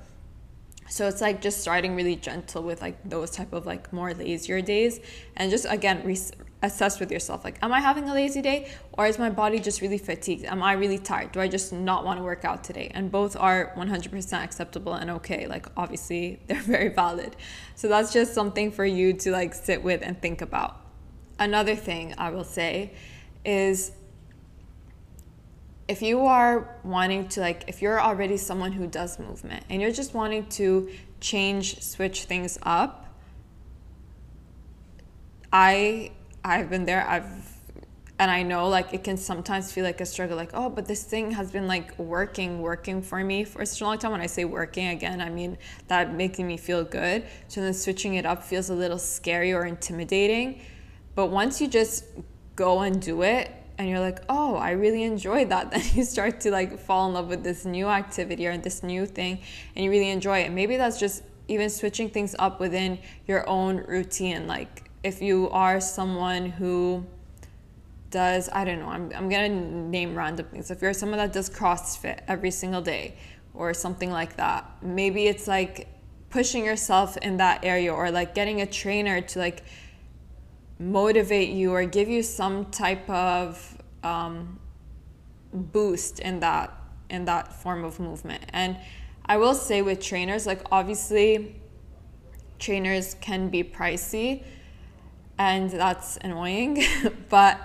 so 0.89 1.07
it's 1.07 1.21
like 1.21 1.41
just 1.41 1.61
starting 1.61 1.95
really 1.95 2.15
gentle 2.15 2.63
with 2.63 2.81
like 2.81 2.97
those 3.07 3.31
type 3.31 3.53
of 3.53 3.65
like 3.65 3.91
more 3.93 4.13
lazier 4.13 4.61
days 4.61 4.99
and 5.37 5.51
just 5.51 5.65
again 5.69 6.01
re- 6.03 6.17
assess 6.61 6.99
with 6.99 7.09
yourself 7.09 7.43
like 7.45 7.57
am 7.61 7.71
i 7.71 7.79
having 7.79 8.09
a 8.09 8.13
lazy 8.13 8.41
day 8.41 8.69
or 8.93 9.05
is 9.05 9.17
my 9.17 9.29
body 9.29 9.59
just 9.59 9.79
really 9.79 9.97
fatigued? 9.97 10.43
Am 10.43 10.61
i 10.61 10.73
really 10.73 10.97
tired? 10.97 11.31
Do 11.31 11.39
i 11.39 11.47
just 11.47 11.71
not 11.71 12.03
want 12.03 12.19
to 12.19 12.23
work 12.23 12.43
out 12.43 12.65
today? 12.65 12.91
And 12.93 13.09
both 13.09 13.37
are 13.37 13.71
100% 13.77 14.43
acceptable 14.43 14.93
and 14.93 15.09
okay 15.11 15.47
like 15.47 15.67
obviously 15.77 16.41
they're 16.47 16.61
very 16.61 16.89
valid. 16.89 17.37
So 17.75 17.87
that's 17.87 18.11
just 18.11 18.33
something 18.33 18.71
for 18.71 18.85
you 18.85 19.13
to 19.13 19.31
like 19.31 19.53
sit 19.53 19.81
with 19.81 20.01
and 20.03 20.21
think 20.21 20.41
about. 20.41 20.81
Another 21.39 21.75
thing 21.75 22.13
i 22.17 22.29
will 22.29 22.43
say 22.43 22.93
is 23.45 23.93
if 25.89 26.03
you 26.03 26.27
are 26.27 26.77
wanting 26.83 27.27
to 27.27 27.41
like 27.41 27.63
if 27.67 27.81
you're 27.81 27.99
already 27.99 28.37
someone 28.37 28.71
who 28.71 28.85
does 28.85 29.17
movement 29.17 29.65
and 29.69 29.81
you're 29.81 29.91
just 29.91 30.13
wanting 30.13 30.45
to 30.45 30.87
change 31.19 31.81
switch 31.81 32.25
things 32.25 32.59
up 32.61 33.07
i 35.51 36.11
i've 36.45 36.69
been 36.69 36.85
there. 36.85 37.05
I've 37.05 37.25
and 38.19 38.29
i 38.29 38.43
know 38.43 38.67
like 38.67 38.93
it 38.93 39.03
can 39.03 39.17
sometimes 39.17 39.71
feel 39.71 39.83
like 39.83 39.99
a 39.99 40.05
struggle 40.05 40.37
like 40.37 40.51
oh 40.53 40.69
but 40.69 40.85
this 40.85 41.03
thing 41.03 41.31
has 41.31 41.51
been 41.51 41.67
like 41.67 41.97
working 41.97 42.61
working 42.61 43.01
for 43.01 43.23
me 43.23 43.43
for 43.43 43.65
such 43.65 43.81
a 43.81 43.83
long 43.85 43.97
time. 43.97 44.11
When 44.11 44.21
i 44.21 44.27
say 44.27 44.45
working 44.45 44.89
again 44.89 45.19
i 45.21 45.29
mean 45.29 45.57
that 45.87 46.13
making 46.13 46.45
me 46.45 46.57
feel 46.57 46.83
good. 46.83 47.25
So 47.47 47.61
then 47.61 47.73
switching 47.73 48.13
it 48.13 48.27
up 48.27 48.43
feels 48.43 48.69
a 48.69 48.75
little 48.75 48.99
scary 48.99 49.53
or 49.53 49.65
intimidating. 49.65 50.61
But 51.15 51.27
once 51.27 51.59
you 51.59 51.67
just 51.67 52.05
go 52.55 52.81
and 52.81 53.01
do 53.01 53.23
it 53.23 53.51
and 53.79 53.87
you're 53.87 54.01
like, 54.01 54.19
oh, 54.27 54.55
I 54.55 54.71
really 54.71 55.03
enjoyed 55.03 55.49
that. 55.49 55.71
Then 55.71 55.81
you 55.93 56.03
start 56.03 56.41
to 56.41 56.51
like 56.51 56.77
fall 56.77 57.07
in 57.07 57.13
love 57.13 57.29
with 57.29 57.43
this 57.43 57.65
new 57.65 57.87
activity 57.87 58.45
or 58.45 58.57
this 58.57 58.83
new 58.83 59.05
thing 59.05 59.39
and 59.75 59.85
you 59.85 59.89
really 59.89 60.09
enjoy 60.09 60.39
it. 60.39 60.51
Maybe 60.51 60.75
that's 60.75 60.99
just 60.99 61.23
even 61.47 61.69
switching 61.69 62.09
things 62.09 62.35
up 62.37 62.59
within 62.59 62.99
your 63.25 63.47
own 63.49 63.77
routine. 63.77 64.47
Like 64.47 64.91
if 65.01 65.21
you 65.21 65.49
are 65.51 65.79
someone 65.79 66.47
who 66.47 67.05
does, 68.11 68.49
I 68.51 68.65
don't 68.65 68.79
know, 68.79 68.89
I'm, 68.89 69.11
I'm 69.15 69.29
gonna 69.29 69.47
name 69.49 70.13
random 70.13 70.47
things. 70.47 70.69
If 70.69 70.81
you're 70.81 70.93
someone 70.93 71.19
that 71.19 71.31
does 71.31 71.49
CrossFit 71.49 72.19
every 72.27 72.51
single 72.51 72.81
day 72.81 73.15
or 73.53 73.73
something 73.73 74.11
like 74.11 74.35
that, 74.35 74.65
maybe 74.81 75.27
it's 75.27 75.47
like 75.47 75.87
pushing 76.29 76.65
yourself 76.65 77.15
in 77.17 77.37
that 77.37 77.63
area 77.63 77.93
or 77.93 78.11
like 78.11 78.35
getting 78.35 78.59
a 78.61 78.65
trainer 78.65 79.21
to 79.21 79.39
like 79.39 79.63
motivate 80.79 81.49
you 81.49 81.73
or 81.73 81.85
give 81.85 82.07
you 82.07 82.23
some 82.23 82.65
type 82.71 83.07
of 83.09 83.77
um, 84.03 84.59
boost 85.53 86.19
in 86.19 86.39
that 86.39 86.73
in 87.09 87.25
that 87.25 87.51
form 87.51 87.83
of 87.83 87.99
movement. 87.99 88.43
And 88.53 88.77
i 89.25 89.37
will 89.37 89.53
say 89.53 89.81
with 89.83 89.99
trainers 89.99 90.47
like 90.47 90.61
obviously 90.71 91.55
trainers 92.57 93.15
can 93.21 93.49
be 93.49 93.63
pricey 93.63 94.43
and 95.37 95.69
that's 95.69 96.17
annoying 96.17 96.83
but 97.29 97.59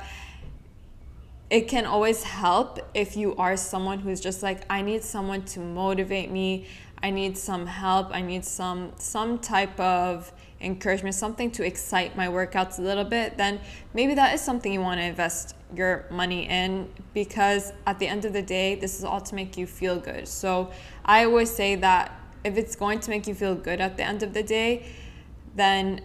it 1.49 1.63
can 1.69 1.87
always 1.87 2.23
help 2.23 2.79
if 2.95 3.17
you 3.17 3.35
are 3.37 3.57
someone 3.57 3.99
who's 3.99 4.21
just 4.21 4.43
like 4.43 4.61
i 4.69 4.83
need 4.83 5.03
someone 5.03 5.43
to 5.43 5.61
motivate 5.61 6.31
me. 6.31 6.67
I 7.05 7.11
need 7.11 7.37
some 7.37 7.67
help. 7.67 8.15
I 8.17 8.23
need 8.23 8.47
some 8.47 8.93
some 8.97 9.39
type 9.39 9.79
of 9.79 10.33
encouragement, 10.65 11.15
something 11.15 11.51
to 11.53 11.65
excite 11.65 12.17
my 12.17 12.27
workouts 12.27 12.79
a 12.79 12.83
little 12.83 13.05
bit, 13.05 13.37
then 13.37 13.61
maybe 13.93 14.15
that 14.15 14.35
is 14.35 14.41
something 14.41 14.73
you 14.73 14.81
want 14.81 15.01
to 15.01 15.05
invest 15.05 15.55
your 15.75 16.07
money 16.11 16.49
in 16.49 16.89
because 17.13 17.73
at 17.87 17.99
the 17.99 18.07
end 18.07 18.25
of 18.25 18.33
the 18.33 18.43
day, 18.43 18.75
this 18.75 18.99
is 18.99 19.05
all 19.05 19.21
to 19.21 19.35
make 19.35 19.57
you 19.57 19.67
feel 19.67 19.99
good. 19.99 20.27
So 20.27 20.71
I 21.05 21.25
always 21.25 21.51
say 21.51 21.75
that 21.77 22.19
if 22.45 22.57
it's 22.57 22.77
going 22.77 23.01
to 23.01 23.11
make 23.11 23.27
you 23.27 23.35
feel 23.35 23.55
good 23.55 23.81
at 23.81 23.97
the 23.97 24.05
end 24.05 24.23
of 24.23 24.35
the 24.35 24.43
day, 24.43 24.87
then 25.55 26.03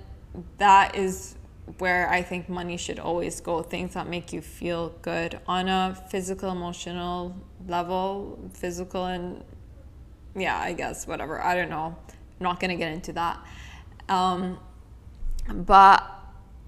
that 0.58 0.96
is 0.96 1.36
where 1.78 2.10
I 2.10 2.22
think 2.22 2.50
money 2.50 2.78
should 2.78 3.00
always 3.00 3.40
go. 3.42 3.62
Things 3.62 3.94
that 3.94 4.08
make 4.08 4.34
you 4.34 4.42
feel 4.42 4.90
good 5.02 5.40
on 5.48 5.68
a 5.68 5.96
physical, 6.10 6.52
emotional 6.52 7.36
level, 7.68 8.40
physical 8.54 9.06
and 9.06 9.44
yeah, 10.36 10.58
I 10.58 10.74
guess 10.74 11.08
whatever. 11.08 11.44
I 11.44 11.56
don't 11.56 11.70
know. 11.70 11.96
I'm 12.08 12.44
not 12.44 12.60
going 12.60 12.72
to 12.72 12.78
get 12.78 12.92
into 12.92 13.14
that. 13.14 13.46
Um, 14.10 14.60
but 15.48 16.06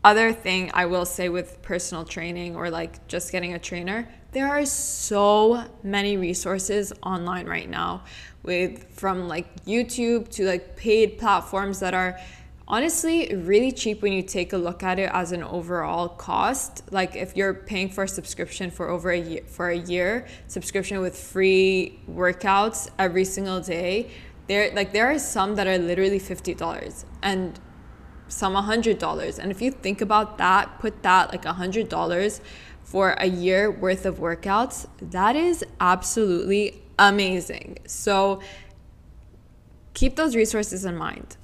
other 0.04 0.34
thing 0.34 0.72
I 0.74 0.86
will 0.86 1.06
say 1.06 1.30
with 1.30 1.62
personal 1.62 2.06
training 2.06 2.56
or 2.56 2.70
like 2.70 3.08
just 3.08 3.32
getting 3.32 3.54
a 3.54 3.60
trainer, 3.60 4.08
there 4.32 4.48
are 4.48 4.66
so 4.66 5.64
many 5.84 6.18
resources 6.18 6.94
online 7.04 7.48
right 7.48 7.70
now 7.70 8.04
with 8.44 8.92
from 8.94 9.28
like 9.28 9.66
YouTube 9.66 10.30
to 10.30 10.46
like 10.46 10.76
paid 10.76 11.18
platforms 11.18 11.80
that 11.82 11.94
are 11.94 12.18
honestly 12.68 13.36
really 13.36 13.72
cheap 13.72 14.02
when 14.02 14.14
you 14.14 14.24
take 14.24 14.54
a 14.54 14.58
look 14.58 14.82
at 14.82 14.98
it 14.98 15.12
as 15.14 15.34
an 15.34 15.44
overall 15.44 16.08
cost. 16.08 16.82
Like 16.92 17.16
if 17.16 17.36
you're 17.36 17.54
paying 17.54 17.90
for 17.90 18.06
a 18.06 18.08
subscription 18.08 18.72
for 18.72 18.90
over 18.90 19.12
a 19.12 19.20
year 19.20 19.42
for 19.46 19.70
a 19.70 19.78
year 19.78 20.28
subscription 20.48 21.00
with 21.02 21.18
free 21.18 22.00
workouts 22.10 22.90
every 22.98 23.26
single 23.26 23.60
day 23.60 24.10
there 24.52 24.70
like 24.74 24.92
there 24.92 25.08
are 25.10 25.20
some 25.20 25.56
that 25.56 25.66
are 25.66 25.78
literally 25.78 26.20
$50 26.20 27.06
and 27.22 27.60
some 28.28 28.56
a 28.56 28.62
$100 28.62 29.40
and 29.40 29.52
if 29.52 29.62
you 29.62 29.72
think 29.72 30.02
about 30.02 30.38
that 30.38 30.80
put 30.80 31.02
that 31.04 31.32
like 31.32 31.46
a 31.46 31.54
$100 31.54 32.42
for 32.84 33.12
a 33.12 33.28
year 33.28 33.72
worth 33.72 34.06
of 34.06 34.20
workouts 34.20 34.88
that 35.00 35.36
is 35.36 35.64
absolutely 35.80 36.82
amazing. 37.00 37.78
So 37.86 38.42
keep 39.94 40.16
those 40.16 40.36
resources 40.36 40.86
in 40.86 40.96
mind. 40.96 41.38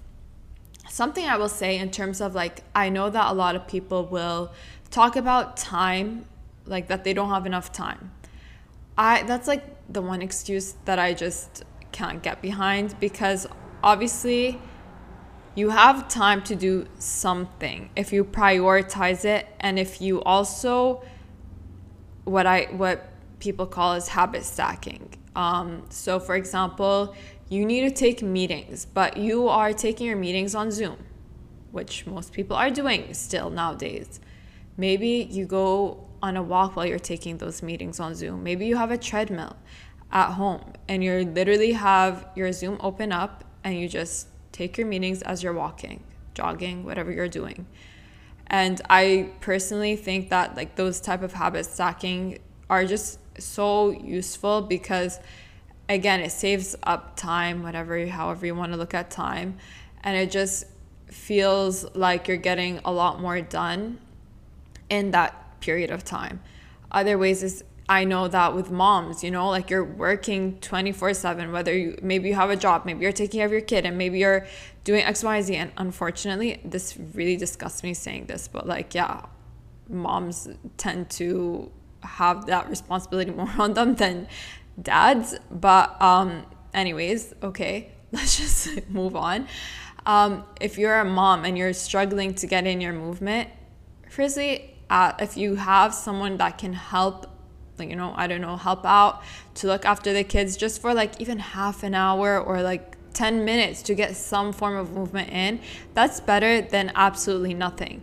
Something 0.89 1.25
I 1.25 1.37
will 1.37 1.49
say 1.49 1.77
in 1.77 1.91
terms 1.91 2.21
of 2.21 2.35
like, 2.35 2.63
I 2.75 2.89
know 2.89 3.09
that 3.09 3.31
a 3.31 3.33
lot 3.33 3.55
of 3.55 3.67
people 3.67 4.05
will 4.05 4.51
talk 4.89 5.15
about 5.15 5.57
time, 5.57 6.25
like 6.65 6.87
that 6.87 7.03
they 7.03 7.13
don't 7.13 7.29
have 7.29 7.45
enough 7.45 7.71
time. 7.71 8.11
I 8.97 9.23
that's 9.23 9.47
like 9.47 9.63
the 9.91 10.01
one 10.01 10.21
excuse 10.21 10.75
that 10.85 10.97
I 10.97 11.13
just 11.13 11.63
can't 11.97 12.21
get 12.21 12.41
behind 12.41 12.95
because 12.99 13.47
obviously 13.83 14.59
you 15.55 15.69
have 15.71 16.07
time 16.07 16.43
to 16.43 16.55
do 16.55 16.85
something 16.99 17.89
if 17.95 18.13
you 18.13 18.23
prioritize 18.23 19.25
it 19.25 19.47
and 19.59 19.79
if 19.79 19.99
you 19.99 20.21
also 20.21 21.01
what 22.25 22.45
I 22.45 22.65
what 22.83 22.97
people 23.39 23.65
call 23.65 23.93
is 23.93 24.09
habit 24.09 24.43
stacking. 24.43 25.09
Um, 25.35 25.83
so 25.89 26.19
for 26.19 26.35
example, 26.35 27.15
you 27.49 27.65
need 27.65 27.81
to 27.89 27.91
take 27.91 28.21
meetings, 28.21 28.85
but 28.85 29.17
you 29.17 29.47
are 29.47 29.73
taking 29.73 30.05
your 30.07 30.17
meetings 30.17 30.53
on 30.53 30.69
Zoom, 30.69 30.97
which 31.71 32.05
most 32.05 32.33
people 32.33 32.55
are 32.55 32.69
doing 32.69 33.13
still 33.13 33.49
nowadays. 33.49 34.19
Maybe 34.75 35.27
you 35.31 35.45
go 35.45 36.03
on 36.21 36.35
a 36.37 36.43
walk 36.43 36.75
while 36.75 36.85
you're 36.85 37.07
taking 37.13 37.37
those 37.37 37.63
meetings 37.63 37.99
on 37.99 38.13
Zoom. 38.15 38.43
Maybe 38.43 38.65
you 38.65 38.75
have 38.75 38.91
a 38.91 38.97
treadmill 38.97 39.55
at 40.11 40.31
home 40.33 40.73
and 40.87 41.03
you 41.03 41.23
literally 41.23 41.73
have 41.73 42.27
your 42.35 42.51
Zoom 42.51 42.77
open 42.79 43.11
up 43.11 43.43
and 43.63 43.77
you 43.79 43.89
just 43.89 44.27
take 44.51 44.77
your 44.77 44.87
meetings 44.87 45.21
as 45.21 45.43
you're 45.43 45.53
walking, 45.53 46.03
jogging, 46.33 46.83
whatever 46.83 47.11
you're 47.11 47.27
doing. 47.27 47.65
And 48.47 48.81
I 48.89 49.31
personally 49.41 49.95
think 49.95 50.29
that 50.29 50.55
like 50.55 50.75
those 50.75 51.01
type 51.01 51.21
of 51.21 51.33
habit 51.33 51.65
stacking 51.65 52.39
are 52.69 52.85
just 52.85 53.19
so 53.39 53.91
useful 53.91 54.61
because 54.61 55.19
again, 55.89 56.21
it 56.21 56.31
saves 56.31 56.75
up 56.83 57.15
time, 57.15 57.63
whatever, 57.63 58.05
however 58.07 58.45
you 58.45 58.55
want 58.55 58.71
to 58.71 58.77
look 58.77 58.93
at 58.93 59.09
time. 59.09 59.57
And 60.03 60.17
it 60.17 60.31
just 60.31 60.65
feels 61.07 61.85
like 61.95 62.27
you're 62.27 62.37
getting 62.37 62.79
a 62.85 62.91
lot 62.91 63.19
more 63.19 63.41
done 63.41 63.99
in 64.89 65.11
that 65.11 65.59
period 65.59 65.91
of 65.91 66.03
time. 66.03 66.41
Other 66.91 67.17
ways 67.17 67.43
is 67.43 67.63
I 67.89 68.03
know 68.03 68.27
that 68.27 68.53
with 68.53 68.69
moms, 68.69 69.23
you 69.23 69.31
know, 69.31 69.49
like 69.49 69.69
you're 69.69 69.83
working 69.83 70.59
24 70.59 71.13
7, 71.13 71.51
whether 71.51 71.73
you 71.73 71.97
maybe 72.01 72.27
you 72.29 72.35
have 72.35 72.49
a 72.49 72.55
job, 72.55 72.85
maybe 72.85 73.01
you're 73.01 73.13
taking 73.13 73.39
care 73.39 73.45
of 73.45 73.51
your 73.51 73.61
kid, 73.61 73.85
and 73.85 73.97
maybe 73.97 74.19
you're 74.19 74.45
doing 74.83 75.03
X, 75.03 75.23
Y, 75.23 75.41
Z. 75.41 75.55
And 75.55 75.71
unfortunately, 75.77 76.59
this 76.65 76.97
really 77.13 77.37
disgusts 77.37 77.83
me 77.83 77.93
saying 77.93 78.25
this, 78.25 78.49
but 78.49 78.67
like, 78.67 78.93
yeah, 78.93 79.25
moms 79.87 80.49
tend 80.75 81.09
to 81.11 81.71
have 82.03 82.45
that 82.47 82.69
responsibility 82.69 83.31
more 83.41 83.51
on 83.57 83.73
them 83.73 83.95
than 83.95 84.27
dads. 84.81 85.35
But, 85.49 86.01
um, 86.01 86.45
anyways, 86.73 87.35
okay, 87.41 87.91
let's 88.11 88.37
just 88.37 88.89
move 88.89 89.15
on. 89.15 89.47
Um, 90.05 90.45
if 90.61 90.77
you're 90.77 90.99
a 90.99 91.05
mom 91.05 91.45
and 91.45 91.57
you're 91.57 91.73
struggling 91.73 92.33
to 92.35 92.47
get 92.47 92.65
in 92.65 92.79
your 92.79 92.93
movement, 92.93 93.49
firstly, 94.09 94.75
uh, 94.89 95.13
if 95.19 95.35
you 95.35 95.55
have 95.55 95.93
someone 95.93 96.37
that 96.37 96.57
can 96.57 96.73
help, 96.73 97.27
like, 97.77 97.89
you 97.89 97.95
know, 97.95 98.13
I 98.15 98.27
don't 98.27 98.41
know, 98.41 98.57
help 98.57 98.85
out 98.85 99.21
to 99.55 99.67
look 99.67 99.85
after 99.85 100.13
the 100.13 100.23
kids 100.23 100.57
just 100.57 100.81
for 100.81 100.93
like 100.93 101.19
even 101.21 101.39
half 101.39 101.83
an 101.83 101.93
hour 101.93 102.39
or 102.39 102.61
like 102.61 102.97
10 103.13 103.45
minutes 103.45 103.81
to 103.83 103.95
get 103.95 104.15
some 104.15 104.53
form 104.53 104.75
of 104.75 104.93
movement 104.93 105.29
in, 105.29 105.59
that's 105.93 106.19
better 106.19 106.61
than 106.61 106.91
absolutely 106.95 107.53
nothing. 107.53 108.01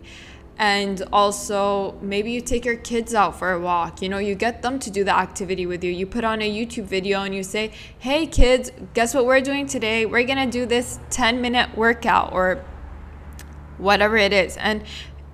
And 0.57 1.03
also 1.11 1.97
maybe 2.01 2.31
you 2.31 2.39
take 2.39 2.63
your 2.63 2.77
kids 2.77 3.13
out 3.13 3.37
for 3.37 3.51
a 3.51 3.59
walk 3.59 4.01
you 4.01 4.07
know 4.07 4.19
you 4.19 4.35
get 4.35 4.61
them 4.61 4.79
to 4.79 4.89
do 4.89 5.03
the 5.03 5.13
activity 5.13 5.65
with 5.65 5.83
you. 5.83 5.91
You 5.91 6.05
put 6.07 6.23
on 6.23 6.41
a 6.41 6.49
youtube 6.49 6.85
video 6.85 7.23
and 7.23 7.35
you 7.35 7.43
say 7.43 7.73
hey 7.99 8.25
kids 8.25 8.71
guess 8.93 9.13
what 9.13 9.25
we're 9.25 9.41
doing 9.41 9.67
today? 9.67 10.05
We're 10.05 10.23
gonna 10.23 10.49
do 10.49 10.65
this 10.65 10.99
10 11.09 11.41
minute 11.41 11.75
workout 11.77 12.31
or 12.31 12.63
whatever 13.77 14.15
it 14.15 14.31
is. 14.31 14.55
And 14.57 14.83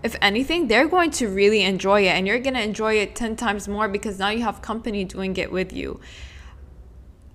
if 0.03 0.15
anything 0.21 0.67
they're 0.67 0.87
going 0.87 1.11
to 1.11 1.27
really 1.27 1.61
enjoy 1.63 2.01
it 2.01 2.09
and 2.09 2.27
you're 2.27 2.39
gonna 2.39 2.59
enjoy 2.59 2.95
it 2.95 3.15
10 3.15 3.35
times 3.35 3.67
more 3.67 3.87
because 3.87 4.19
now 4.19 4.29
you 4.29 4.41
have 4.41 4.61
company 4.61 5.03
doing 5.03 5.35
it 5.37 5.51
with 5.51 5.73
you. 5.73 5.99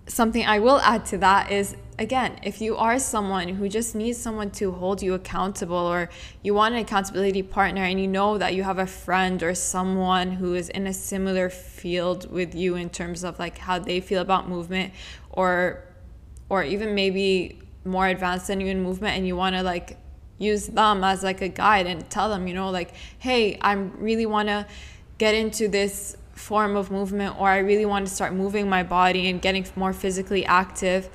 Something 0.09 0.47
i 0.47 0.59
will 0.59 0.81
add 0.81 1.05
to 1.07 1.19
that 1.19 1.51
is 1.51 1.77
again, 1.99 2.39
if 2.43 2.61
you 2.61 2.77
are 2.77 2.99
someone 2.99 3.49
who 3.49 3.69
just 3.69 3.95
needs 3.95 4.19
someone 4.19 4.51
to 4.51 4.73
hold 4.73 5.03
you 5.03 5.15
accountable, 5.15 5.77
or 5.77 6.11
you 6.43 6.55
want 6.55 6.75
an 6.75 6.81
accountability 6.81 7.43
partner 7.43 7.83
and 7.83 8.01
you 8.01 8.07
know 8.07 8.39
that 8.39 8.55
you 8.55 8.63
have 8.63 8.79
a 8.79 8.87
friend 8.87 9.43
or 9.43 9.55
someone 9.55 10.33
who 10.33 10.55
is 10.55 10.69
in 10.71 10.87
a 10.87 10.93
similar 10.93 11.49
field 11.49 12.31
with 12.31 12.55
you 12.55 12.75
in 12.77 12.91
terms 12.91 13.25
of 13.25 13.39
like 13.39 13.59
how 13.59 13.79
they 13.79 14.01
feel 14.01 14.21
about 14.21 14.49
movement, 14.49 14.93
or 15.31 15.85
or 16.49 16.63
even 16.63 16.95
maybe 16.95 17.61
more 17.85 18.07
advanced 18.07 18.49
than 18.49 18.61
you 18.61 18.69
in 18.69 18.83
movement, 18.83 19.17
and 19.17 19.27
you 19.27 19.37
want 19.37 19.57
to 19.57 19.63
like 19.63 19.99
use 20.39 20.67
them 20.67 21.03
as 21.05 21.23
like 21.23 21.41
a 21.41 21.49
guide 21.49 21.87
and 21.87 22.09
tell 22.11 22.29
them, 22.29 22.47
you 22.47 22.55
know, 22.55 22.71
like, 22.71 22.95
hey, 23.19 23.59
I 23.61 23.73
really 23.73 24.27
want 24.27 24.49
to 24.49 24.67
get 25.19 25.35
into 25.35 25.69
this 25.69 26.17
form 26.33 26.77
of 26.77 26.91
movement 26.91 27.39
or 27.41 27.49
I 27.49 27.59
really 27.59 27.87
want 27.87 28.07
to 28.07 28.13
start 28.13 28.35
moving 28.35 28.69
my 28.69 28.83
body 28.83 29.29
and 29.31 29.41
getting 29.41 29.67
more 29.75 29.93
physically 29.93 30.45
active. 30.45 31.09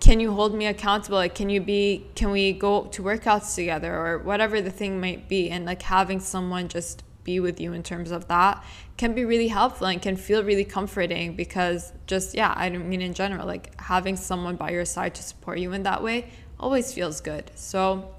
Can 0.00 0.18
you 0.18 0.32
hold 0.32 0.54
me 0.54 0.66
accountable? 0.66 1.18
Like 1.18 1.34
can 1.34 1.50
you 1.50 1.60
be 1.60 2.06
can 2.16 2.30
we 2.30 2.52
go 2.52 2.86
to 2.86 3.02
workouts 3.02 3.54
together 3.54 3.94
or 3.94 4.18
whatever 4.18 4.60
the 4.60 4.70
thing 4.70 5.00
might 5.00 5.28
be? 5.28 5.50
And 5.50 5.64
like 5.66 5.82
having 5.82 6.18
someone 6.18 6.68
just 6.68 7.04
be 7.22 7.38
with 7.38 7.60
you 7.60 7.74
in 7.74 7.82
terms 7.82 8.10
of 8.10 8.26
that 8.28 8.64
can 8.96 9.14
be 9.14 9.24
really 9.24 9.48
helpful 9.48 9.86
and 9.86 10.00
can 10.00 10.16
feel 10.16 10.42
really 10.42 10.64
comforting 10.64 11.36
because 11.36 11.92
just 12.06 12.34
yeah 12.34 12.54
i 12.56 12.70
mean 12.70 13.02
in 13.02 13.12
general 13.12 13.46
like 13.46 13.78
having 13.78 14.16
someone 14.16 14.56
by 14.56 14.70
your 14.70 14.86
side 14.86 15.14
to 15.14 15.22
support 15.22 15.58
you 15.58 15.70
in 15.72 15.82
that 15.82 16.02
way 16.02 16.30
always 16.60 16.92
feels 16.92 17.20
good. 17.20 17.50
So 17.54 18.14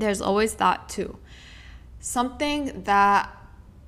there's 0.00 0.20
always 0.20 0.54
that 0.54 0.88
too 0.88 1.18
something 2.00 2.82
that 2.84 3.34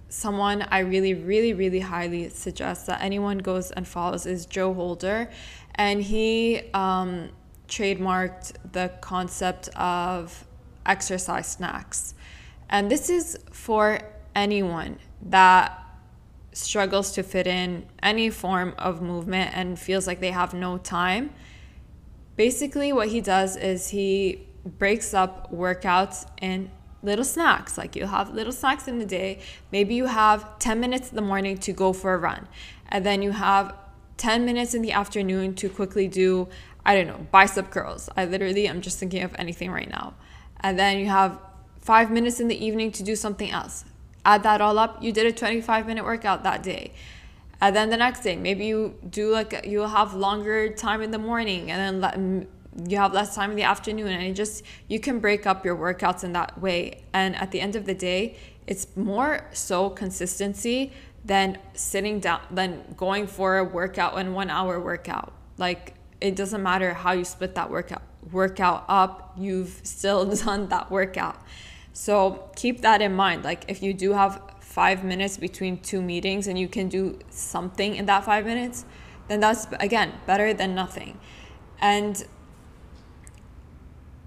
someone 0.08 0.62
i 0.70 0.80
really 0.80 1.14
really 1.14 1.52
really 1.52 1.80
highly 1.80 2.28
suggest 2.28 2.86
that 2.86 3.00
anyone 3.00 3.38
goes 3.38 3.70
and 3.70 3.86
follows 3.86 4.26
is 4.26 4.44
joe 4.46 4.74
holder 4.74 5.30
and 5.76 6.02
he 6.02 6.60
um, 6.74 7.30
trademarked 7.68 8.52
the 8.72 8.92
concept 9.00 9.68
of 9.76 10.44
exercise 10.84 11.46
snacks. 11.46 12.14
And 12.68 12.90
this 12.90 13.08
is 13.08 13.38
for 13.50 14.00
anyone 14.34 14.98
that 15.22 15.78
struggles 16.52 17.12
to 17.12 17.22
fit 17.22 17.46
in 17.46 17.86
any 18.02 18.28
form 18.28 18.74
of 18.76 19.00
movement 19.00 19.56
and 19.56 19.78
feels 19.78 20.06
like 20.06 20.20
they 20.20 20.32
have 20.32 20.52
no 20.52 20.78
time. 20.78 21.30
Basically, 22.36 22.92
what 22.92 23.08
he 23.08 23.20
does 23.20 23.56
is 23.56 23.88
he 23.88 24.46
breaks 24.64 25.14
up 25.14 25.52
workouts 25.52 26.26
and 26.38 26.70
little 27.02 27.24
snacks. 27.24 27.78
Like 27.78 27.96
you 27.96 28.06
have 28.06 28.34
little 28.34 28.52
snacks 28.52 28.88
in 28.88 28.98
the 28.98 29.06
day. 29.06 29.40
Maybe 29.72 29.94
you 29.94 30.06
have 30.06 30.58
10 30.58 30.80
minutes 30.80 31.10
in 31.10 31.16
the 31.16 31.22
morning 31.22 31.58
to 31.58 31.72
go 31.72 31.92
for 31.92 32.14
a 32.14 32.18
run, 32.18 32.48
and 32.88 33.04
then 33.04 33.22
you 33.22 33.32
have 33.32 33.74
10 34.16 34.44
minutes 34.44 34.74
in 34.74 34.82
the 34.82 34.92
afternoon 34.92 35.54
to 35.54 35.68
quickly 35.70 36.06
do, 36.06 36.46
I 36.84 36.94
don't 36.94 37.06
know, 37.06 37.26
bicep 37.30 37.70
curls. 37.70 38.10
I 38.16 38.26
literally 38.26 38.68
am 38.68 38.82
just 38.82 38.98
thinking 38.98 39.22
of 39.22 39.34
anything 39.38 39.70
right 39.70 39.88
now. 39.88 40.12
And 40.60 40.78
then 40.78 40.98
you 40.98 41.06
have 41.06 41.38
five 41.80 42.10
minutes 42.10 42.38
in 42.38 42.48
the 42.48 42.64
evening 42.64 42.92
to 42.92 43.02
do 43.02 43.16
something 43.16 43.50
else. 43.50 43.86
Add 44.26 44.42
that 44.42 44.60
all 44.60 44.78
up, 44.78 45.02
you 45.02 45.10
did 45.10 45.24
a 45.24 45.32
25 45.32 45.86
minute 45.86 46.04
workout 46.04 46.42
that 46.42 46.62
day. 46.62 46.92
And 47.62 47.74
then 47.74 47.88
the 47.88 47.96
next 47.96 48.20
day, 48.20 48.36
maybe 48.36 48.66
you 48.66 48.94
do 49.08 49.30
like, 49.30 49.64
you'll 49.66 49.88
have 49.88 50.12
longer 50.12 50.68
time 50.68 51.00
in 51.00 51.10
the 51.10 51.18
morning 51.18 51.70
and 51.70 52.02
then 52.02 52.46
you 52.88 52.96
have 52.96 53.12
less 53.12 53.35
time 53.35 53.50
in 53.50 53.56
the 53.56 53.62
afternoon. 53.62 54.09
And 54.09 54.22
it 54.22 54.35
just, 54.35 54.62
you 54.88 55.00
can 55.00 55.18
break 55.18 55.46
up 55.46 55.64
your 55.64 55.76
workouts 55.76 56.24
in 56.24 56.33
that 56.33 56.61
way. 56.61 57.02
And 57.12 57.35
at 57.37 57.50
the 57.50 57.61
end 57.61 57.76
of 57.76 57.85
the 57.85 57.94
day, 57.94 58.37
it's 58.66 58.87
more 58.96 59.48
so 59.52 59.90
consistency 59.90 60.92
than 61.24 61.59
sitting 61.74 62.20
down 62.20 62.40
than 62.50 62.83
going 62.96 63.26
for 63.26 63.59
a 63.59 63.64
workout 63.64 64.18
and 64.18 64.35
one 64.35 64.48
hour 64.48 64.80
workout 64.80 65.33
like 65.59 65.94
it 66.20 66.35
doesn't 66.35 66.62
matter 66.62 66.94
how 66.94 67.12
you 67.12 67.24
split 67.24 67.54
that 67.54 67.70
workout 67.70 68.02
workout 68.33 68.85
up 68.88 69.35
you've 69.37 69.80
still 69.83 70.24
done 70.44 70.68
that 70.68 70.90
workout 70.90 71.37
so 71.92 72.50
keep 72.56 72.80
that 72.80 73.02
in 73.02 73.14
mind 73.14 73.44
like 73.44 73.64
if 73.68 73.83
you 73.83 73.92
do 73.92 74.12
have 74.12 74.40
five 74.61 75.04
minutes 75.04 75.37
between 75.37 75.76
two 75.78 76.00
meetings 76.00 76.46
and 76.46 76.59
you 76.59 76.68
can 76.68 76.88
do 76.88 77.18
something 77.28 77.96
in 77.96 78.06
that 78.06 78.24
five 78.24 78.46
minutes 78.46 78.85
then 79.28 79.40
that's 79.40 79.66
again 79.80 80.12
better 80.26 80.54
than 80.54 80.74
nothing 80.74 81.18
and 81.80 82.24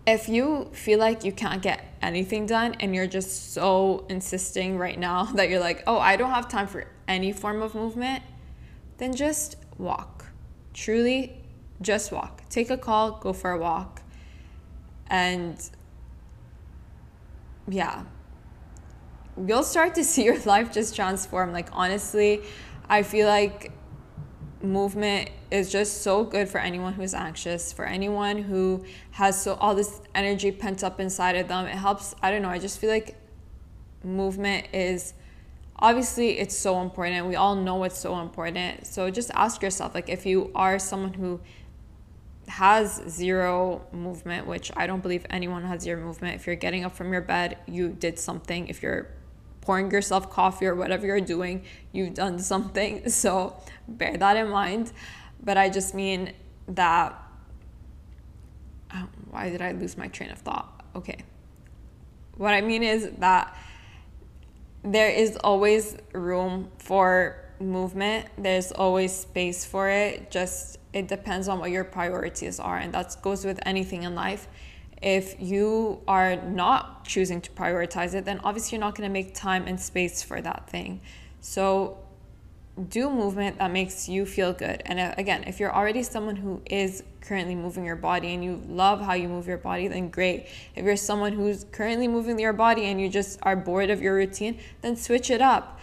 if 0.05 0.27
you 0.27 0.69
feel 0.73 0.99
like 0.99 1.23
you 1.23 1.31
can't 1.31 1.61
get 1.61 1.85
anything 2.01 2.45
done 2.45 2.75
and 2.79 2.93
you're 2.93 3.07
just 3.07 3.53
so 3.53 4.05
insisting 4.09 4.77
right 4.77 4.99
now 4.99 5.23
that 5.35 5.49
you're 5.49 5.59
like, 5.59 5.83
oh, 5.87 5.97
I 5.97 6.15
don't 6.15 6.31
have 6.31 6.49
time 6.49 6.67
for 6.67 6.85
any 7.07 7.31
form 7.31 7.61
of 7.61 7.75
movement, 7.75 8.23
then 8.97 9.15
just 9.15 9.55
walk. 9.77 10.25
Truly, 10.73 11.37
just 11.81 12.11
walk. 12.11 12.41
Take 12.49 12.69
a 12.69 12.77
call, 12.77 13.11
go 13.11 13.33
for 13.33 13.51
a 13.51 13.57
walk. 13.57 14.01
And 15.07 15.57
yeah, 17.67 18.03
you'll 19.45 19.63
start 19.63 19.95
to 19.95 20.03
see 20.11 20.25
your 20.25 20.39
life 20.41 20.71
just 20.71 20.95
transform. 20.95 21.53
Like, 21.53 21.69
honestly, 21.71 22.41
I 22.89 23.03
feel 23.03 23.27
like 23.27 23.71
movement 24.63 25.29
is 25.51 25.71
just 25.71 26.01
so 26.01 26.23
good 26.23 26.47
for 26.47 26.59
anyone 26.59 26.93
who's 26.93 27.13
anxious, 27.13 27.73
for 27.73 27.85
anyone 27.85 28.37
who 28.37 28.83
has 29.11 29.39
so 29.39 29.55
all 29.55 29.75
this 29.75 30.01
energy 30.15 30.51
pent 30.51 30.83
up 30.83 30.99
inside 30.99 31.35
of 31.35 31.47
them. 31.47 31.65
It 31.65 31.75
helps, 31.75 32.15
I 32.21 32.31
don't 32.31 32.41
know, 32.41 32.49
I 32.49 32.59
just 32.59 32.79
feel 32.79 32.89
like 32.89 33.15
movement 34.03 34.67
is 34.73 35.13
obviously 35.77 36.39
it's 36.39 36.55
so 36.55 36.81
important. 36.81 37.27
We 37.27 37.35
all 37.35 37.55
know 37.55 37.83
it's 37.83 37.97
so 37.97 38.19
important. 38.19 38.87
So 38.87 39.09
just 39.11 39.31
ask 39.33 39.61
yourself 39.61 39.93
like 39.93 40.09
if 40.09 40.25
you 40.25 40.49
are 40.55 40.79
someone 40.79 41.13
who 41.13 41.41
has 42.47 43.01
zero 43.07 43.85
movement, 43.91 44.47
which 44.47 44.71
I 44.75 44.87
don't 44.87 45.01
believe 45.01 45.25
anyone 45.29 45.63
has 45.63 45.81
zero 45.81 46.01
movement. 46.01 46.35
If 46.35 46.47
you're 46.47 46.55
getting 46.55 46.85
up 46.85 46.95
from 46.95 47.11
your 47.11 47.21
bed, 47.21 47.57
you 47.67 47.89
did 47.89 48.17
something. 48.17 48.67
If 48.67 48.81
you're 48.81 49.09
pouring 49.63 49.89
yourself 49.91 50.29
coffee 50.29 50.65
or 50.65 50.75
whatever 50.75 51.05
you're 51.07 51.21
doing, 51.21 51.63
you've 51.91 52.13
done 52.13 52.39
something. 52.39 53.09
So 53.09 53.55
bear 53.87 54.17
that 54.17 54.37
in 54.37 54.49
mind. 54.49 54.91
But 55.41 55.57
I 55.57 55.69
just 55.69 55.95
mean 55.95 56.33
that. 56.67 57.15
Oh, 58.93 59.07
why 59.31 59.49
did 59.49 59.61
I 59.61 59.71
lose 59.71 59.97
my 59.97 60.07
train 60.07 60.29
of 60.29 60.39
thought? 60.39 60.83
Okay. 60.95 61.17
What 62.37 62.53
I 62.53 62.61
mean 62.61 62.83
is 62.83 63.09
that 63.19 63.55
there 64.83 65.09
is 65.09 65.37
always 65.37 65.97
room 66.13 66.69
for 66.77 67.39
movement, 67.59 68.27
there's 68.37 68.71
always 68.71 69.13
space 69.13 69.63
for 69.63 69.89
it. 69.89 70.29
Just 70.29 70.77
it 70.91 71.07
depends 71.07 71.47
on 71.47 71.59
what 71.59 71.71
your 71.71 71.83
priorities 71.83 72.59
are. 72.59 72.77
And 72.77 72.93
that 72.93 73.15
goes 73.21 73.45
with 73.45 73.59
anything 73.65 74.03
in 74.03 74.15
life 74.15 74.47
if 75.03 75.35
you 75.39 76.01
are 76.07 76.37
not 76.37 77.05
choosing 77.05 77.41
to 77.41 77.51
prioritize 77.51 78.13
it, 78.13 78.25
then 78.25 78.39
obviously 78.43 78.77
you're 78.77 78.85
not 78.85 78.95
going 78.95 79.07
to 79.07 79.13
make 79.13 79.35
time 79.35 79.67
and 79.67 79.79
space 79.79 80.23
for 80.23 80.41
that 80.41 80.69
thing. 80.69 81.01
So 81.41 81.99
do 82.89 83.09
movement 83.09 83.59
that 83.59 83.71
makes 83.71 84.09
you 84.09 84.25
feel 84.25 84.53
good. 84.53 84.81
And 84.85 84.99
uh, 84.99 85.13
again, 85.17 85.43
if 85.45 85.59
you're 85.59 85.73
already 85.73 86.01
someone 86.01 86.35
who 86.35 86.61
is 86.65 87.03
currently 87.21 87.53
moving 87.53 87.85
your 87.85 87.95
body 87.95 88.33
and 88.33 88.43
you 88.43 88.63
love 88.67 89.01
how 89.01 89.13
you 89.13 89.27
move 89.27 89.45
your 89.45 89.57
body, 89.57 89.87
then 89.87 90.09
great. 90.09 90.47
If 90.75 90.85
you're 90.85 90.95
someone 90.95 91.33
who's 91.33 91.65
currently 91.65 92.07
moving 92.07 92.39
your 92.39 92.53
body 92.53 92.85
and 92.85 92.99
you 92.99 93.09
just 93.09 93.39
are 93.43 93.55
bored 93.55 93.89
of 93.89 94.01
your 94.01 94.15
routine, 94.15 94.59
then 94.81 94.95
switch 94.95 95.29
it 95.29 95.41
up. 95.41 95.79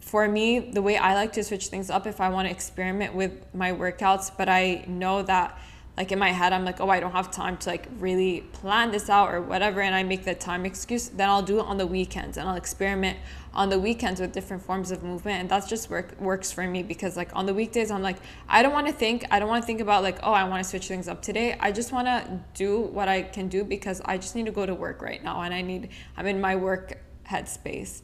For 0.00 0.28
me, 0.28 0.58
the 0.58 0.82
way 0.82 0.96
I 0.96 1.14
like 1.14 1.32
to 1.34 1.44
switch 1.44 1.68
things 1.68 1.88
up 1.88 2.06
if 2.06 2.20
I 2.20 2.28
want 2.28 2.48
to 2.48 2.52
experiment 2.52 3.14
with 3.14 3.54
my 3.54 3.72
workouts, 3.72 4.30
but 4.36 4.48
I 4.48 4.84
know 4.88 5.22
that 5.22 5.56
like 5.98 6.12
in 6.12 6.18
my 6.18 6.30
head 6.30 6.52
i'm 6.52 6.64
like 6.64 6.80
oh 6.80 6.88
i 6.88 7.00
don't 7.00 7.10
have 7.10 7.28
time 7.28 7.56
to 7.56 7.68
like 7.68 7.88
really 7.98 8.42
plan 8.52 8.92
this 8.92 9.10
out 9.10 9.34
or 9.34 9.42
whatever 9.42 9.80
and 9.80 9.96
i 9.96 10.02
make 10.02 10.24
the 10.24 10.34
time 10.34 10.64
excuse 10.64 11.08
then 11.08 11.28
i'll 11.28 11.42
do 11.42 11.58
it 11.58 11.66
on 11.66 11.76
the 11.76 11.86
weekends 11.86 12.36
and 12.36 12.48
i'll 12.48 12.54
experiment 12.54 13.18
on 13.52 13.68
the 13.68 13.78
weekends 13.78 14.20
with 14.20 14.30
different 14.30 14.62
forms 14.62 14.92
of 14.92 15.02
movement 15.02 15.40
and 15.40 15.48
that's 15.48 15.68
just 15.68 15.90
work 15.90 16.18
works 16.20 16.52
for 16.52 16.64
me 16.68 16.84
because 16.84 17.16
like 17.16 17.34
on 17.34 17.46
the 17.46 17.52
weekdays 17.52 17.90
i'm 17.90 18.00
like 18.00 18.18
i 18.48 18.62
don't 18.62 18.72
want 18.72 18.86
to 18.86 18.92
think 18.92 19.24
i 19.32 19.40
don't 19.40 19.48
want 19.48 19.60
to 19.60 19.66
think 19.66 19.80
about 19.80 20.04
like 20.04 20.20
oh 20.22 20.32
i 20.32 20.44
want 20.44 20.62
to 20.62 20.68
switch 20.68 20.86
things 20.86 21.08
up 21.08 21.20
today. 21.20 21.56
I 21.58 21.72
just 21.72 21.90
want 21.90 22.06
to 22.06 22.40
do 22.54 22.78
what 22.78 23.08
i 23.08 23.22
can 23.22 23.48
do 23.48 23.64
because 23.64 24.00
i 24.04 24.16
just 24.16 24.36
need 24.36 24.46
to 24.46 24.52
go 24.52 24.64
to 24.64 24.74
work 24.74 25.02
right 25.02 25.22
now 25.24 25.40
and 25.40 25.52
i 25.52 25.62
need 25.62 25.88
i'm 26.16 26.26
in 26.26 26.40
my 26.40 26.54
work 26.54 26.98
headspace. 27.28 28.02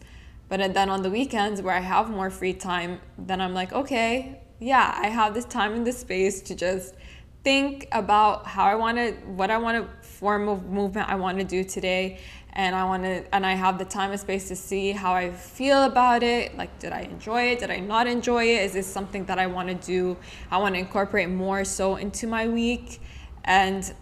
But 0.49 0.75
then 0.75 0.91
on 0.91 1.03
the 1.03 1.11
weekends 1.11 1.63
where 1.63 1.75
i 1.75 1.81
have 1.81 2.11
more 2.11 2.31
free 2.31 2.55
time 2.55 3.01
then 3.17 3.41
i'm 3.41 3.55
like 3.55 3.73
okay 3.73 4.41
yeah 4.59 4.99
i 5.01 5.09
have 5.09 5.35
this 5.35 5.45
time 5.45 5.75
and 5.75 5.87
this 5.87 5.99
space 5.99 6.41
to 6.43 6.55
just 6.55 6.95
think 7.45 7.87
about 7.93 8.47
how 8.47 8.65
I 8.65 8.75
want 8.75 8.97
to, 8.97 9.13
what 9.27 9.51
I 9.51 9.59
want 9.59 9.77
to 9.77 10.07
form 10.07 10.49
of 10.49 10.65
movement 10.65 11.09
I 11.09 11.15
want 11.17 11.39
to 11.39 11.45
do 11.45 11.63
today. 11.63 12.19
And 12.55 12.75
I 12.75 12.85
want 12.85 13.03
to, 13.03 13.35
and 13.35 13.45
I 13.45 13.55
have 13.55 13.79
the 13.79 13.85
time 13.85 14.13
and 14.13 14.21
space 14.21 14.49
to 14.49 14.57
see 14.57 14.93
how 14.93 15.13
I 15.13 15.31
feel 15.33 15.83
about 15.83 16.23
it. 16.23 16.57
Like, 16.57 16.79
did 16.79 16.93
I 16.93 17.01
enjoy 17.01 17.51
it? 17.51 17.59
Did 17.59 17.71
I 17.71 17.81
not 17.81 18.07
enjoy 18.07 18.45
it? 18.45 18.63
Is 18.63 18.73
this 18.73 18.87
something 18.87 19.25
that 19.27 19.39
I 19.39 19.47
want 19.49 19.69
to 19.69 19.75
do? 19.75 20.17
I 20.51 20.59
want 20.59 20.77
to 20.77 20.79
incorporate 20.79 21.29
more 21.29 21.65
so 21.65 21.97
into 21.97 22.27
my 22.27 22.49
week. 22.49 23.01
And 23.45 23.93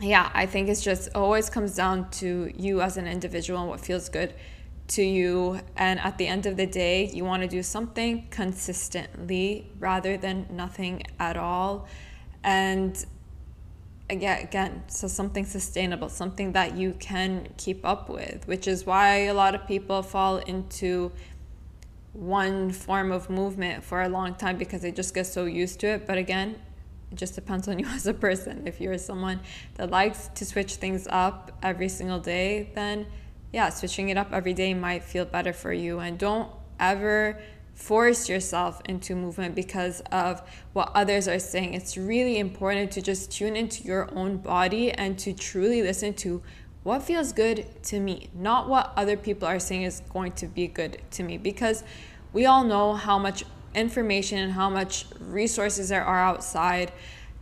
yeah, 0.00 0.30
I 0.32 0.46
think 0.46 0.68
it's 0.68 0.82
just 0.82 1.08
always 1.14 1.50
comes 1.50 1.74
down 1.74 2.10
to 2.12 2.52
you 2.56 2.80
as 2.80 2.96
an 2.96 3.06
individual 3.06 3.60
and 3.60 3.68
what 3.68 3.80
feels 3.80 4.08
good 4.08 4.34
to 4.88 5.02
you. 5.02 5.60
And 5.76 5.98
at 5.98 6.16
the 6.16 6.28
end 6.28 6.46
of 6.46 6.56
the 6.56 6.66
day, 6.66 7.10
you 7.12 7.24
want 7.24 7.42
to 7.42 7.48
do 7.48 7.62
something 7.62 8.28
consistently 8.30 9.70
rather 9.80 10.16
than 10.16 10.46
nothing 10.50 11.02
at 11.18 11.36
all 11.36 11.88
and 12.44 13.04
again 14.08 14.42
again 14.42 14.82
so 14.86 15.08
something 15.08 15.44
sustainable 15.44 16.08
something 16.08 16.52
that 16.52 16.76
you 16.76 16.94
can 17.00 17.48
keep 17.56 17.84
up 17.84 18.08
with 18.08 18.46
which 18.46 18.68
is 18.68 18.84
why 18.84 19.24
a 19.24 19.34
lot 19.34 19.54
of 19.54 19.66
people 19.66 20.02
fall 20.02 20.36
into 20.36 21.10
one 22.14 22.70
form 22.70 23.10
of 23.10 23.28
movement 23.28 23.82
for 23.82 24.02
a 24.02 24.08
long 24.08 24.34
time 24.36 24.56
because 24.56 24.82
they 24.82 24.92
just 24.92 25.12
get 25.14 25.26
so 25.26 25.44
used 25.44 25.80
to 25.80 25.88
it. 25.88 26.06
But 26.06 26.16
again 26.16 26.56
it 27.10 27.16
just 27.16 27.34
depends 27.34 27.68
on 27.68 27.78
you 27.80 27.86
as 27.86 28.06
a 28.06 28.14
person. 28.14 28.66
If 28.66 28.80
you're 28.80 28.98
someone 28.98 29.40
that 29.74 29.90
likes 29.90 30.28
to 30.36 30.46
switch 30.46 30.76
things 30.76 31.06
up 31.10 31.52
every 31.62 31.88
single 31.88 32.20
day 32.20 32.70
then 32.74 33.06
yeah 33.52 33.68
switching 33.68 34.08
it 34.08 34.16
up 34.16 34.32
every 34.32 34.54
day 34.54 34.72
might 34.74 35.04
feel 35.04 35.24
better 35.24 35.52
for 35.52 35.72
you. 35.72 35.98
And 35.98 36.16
don't 36.16 36.50
ever 36.78 37.40
force 37.74 38.28
yourself 38.28 38.80
into 38.84 39.14
movement 39.14 39.54
because 39.54 40.00
of 40.12 40.42
what 40.72 40.90
others 40.94 41.26
are 41.28 41.38
saying. 41.38 41.74
It's 41.74 41.96
really 41.96 42.38
important 42.38 42.92
to 42.92 43.02
just 43.02 43.30
tune 43.30 43.56
into 43.56 43.82
your 43.82 44.08
own 44.16 44.38
body 44.38 44.92
and 44.92 45.18
to 45.18 45.32
truly 45.32 45.82
listen 45.82 46.14
to 46.14 46.42
what 46.84 47.02
feels 47.02 47.32
good 47.32 47.66
to 47.84 47.98
me, 47.98 48.28
not 48.34 48.68
what 48.68 48.92
other 48.96 49.16
people 49.16 49.48
are 49.48 49.58
saying 49.58 49.82
is 49.82 50.02
going 50.10 50.32
to 50.32 50.46
be 50.46 50.66
good 50.66 51.00
to 51.12 51.22
me. 51.22 51.38
Because 51.38 51.82
we 52.32 52.46
all 52.46 52.62
know 52.62 52.94
how 52.94 53.18
much 53.18 53.44
information 53.74 54.38
and 54.38 54.52
how 54.52 54.70
much 54.70 55.06
resources 55.18 55.88
there 55.88 56.04
are 56.04 56.20
outside 56.20 56.92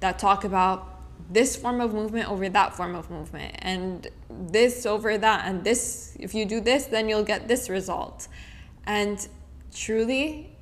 that 0.01 0.18
talk 0.18 0.45
about 0.45 0.88
this 1.31 1.57
form 1.57 1.81
of 1.81 1.92
movement 1.95 2.29
over 2.29 2.49
that 2.49 2.75
form 2.75 2.95
of 2.95 3.11
movement 3.11 3.55
and 3.61 4.09
this 4.29 4.87
over 4.87 5.16
that 5.16 5.47
and 5.47 5.62
this 5.62 6.16
if 6.18 6.35
you 6.35 6.45
do 6.45 6.61
this 6.61 6.87
then 6.87 7.09
you'll 7.09 7.23
get 7.23 7.49
this 7.49 7.68
result 7.68 8.29
and 8.87 9.29
truly 9.75 10.53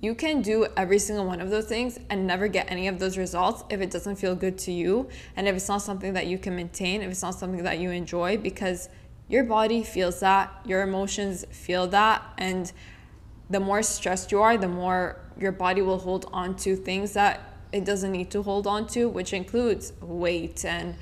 you 0.00 0.14
can 0.14 0.42
do 0.42 0.66
every 0.76 0.98
single 0.98 1.26
one 1.26 1.40
of 1.40 1.50
those 1.50 1.66
things 1.66 1.98
and 2.08 2.26
never 2.26 2.46
get 2.46 2.70
any 2.70 2.86
of 2.86 3.00
those 3.00 3.18
results 3.18 3.64
if 3.68 3.80
it 3.80 3.90
doesn't 3.90 4.16
feel 4.16 4.36
good 4.36 4.56
to 4.56 4.70
you 4.70 5.08
and 5.34 5.48
if 5.48 5.56
it's 5.56 5.68
not 5.68 5.82
something 5.82 6.12
that 6.12 6.26
you 6.26 6.38
can 6.38 6.54
maintain, 6.54 7.02
if 7.02 7.10
it's 7.10 7.22
not 7.22 7.34
something 7.34 7.64
that 7.64 7.78
you 7.78 7.90
enjoy, 7.90 8.36
because 8.36 8.88
your 9.28 9.42
body 9.42 9.82
feels 9.82 10.20
that, 10.20 10.52
your 10.64 10.82
emotions 10.82 11.44
feel 11.50 11.88
that, 11.88 12.22
and 12.38 12.72
the 13.50 13.58
more 13.58 13.82
stressed 13.82 14.30
you 14.30 14.40
are, 14.40 14.56
the 14.56 14.68
more 14.68 15.20
your 15.36 15.52
body 15.52 15.82
will 15.82 15.98
hold 15.98 16.28
on 16.32 16.54
to 16.56 16.76
things 16.76 17.14
that 17.14 17.56
it 17.72 17.84
doesn't 17.84 18.12
need 18.12 18.30
to 18.30 18.42
hold 18.42 18.66
on 18.66 18.86
to, 18.86 19.08
which 19.08 19.32
includes 19.32 19.92
weight 20.00 20.64
and 20.64 20.94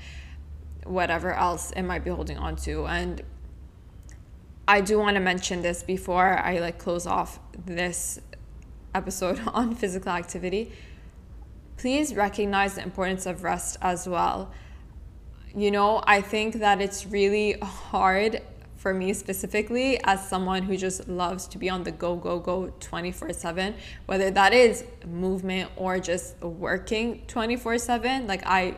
whatever 0.85 1.33
else 1.33 1.71
it 1.71 1.83
might 1.83 2.03
be 2.03 2.09
holding 2.09 2.37
on 2.37 2.55
to. 2.55 2.85
And 2.87 3.21
I 4.67 4.81
do 4.81 4.99
want 4.99 5.15
to 5.15 5.21
mention 5.21 5.61
this 5.61 5.81
before 5.81 6.37
I 6.37 6.59
like 6.59 6.77
close 6.77 7.07
off 7.07 7.39
this 7.65 8.19
episode 8.93 9.39
on 9.53 9.75
physical 9.75 10.11
activity. 10.11 10.73
Please 11.77 12.15
recognize 12.15 12.75
the 12.75 12.83
importance 12.83 13.25
of 13.25 13.43
rest 13.43 13.77
as 13.81 14.07
well. 14.09 14.51
You 15.55 15.71
know, 15.71 16.03
I 16.05 16.21
think 16.21 16.55
that 16.55 16.81
it's 16.81 17.05
really 17.05 17.53
hard 17.61 18.41
for 18.75 18.93
me 18.93 19.13
specifically 19.13 19.99
as 20.03 20.27
someone 20.27 20.63
who 20.63 20.75
just 20.77 21.07
loves 21.07 21.47
to 21.47 21.57
be 21.57 21.69
on 21.69 21.83
the 21.83 21.91
go 21.91 22.15
go 22.15 22.39
go 22.39 22.71
24/7 22.79 23.73
whether 24.05 24.29
that 24.29 24.53
is 24.53 24.85
movement 25.07 25.71
or 25.75 25.99
just 25.99 26.39
working 26.41 27.23
24/7 27.27 28.27
like 28.27 28.43
I 28.45 28.77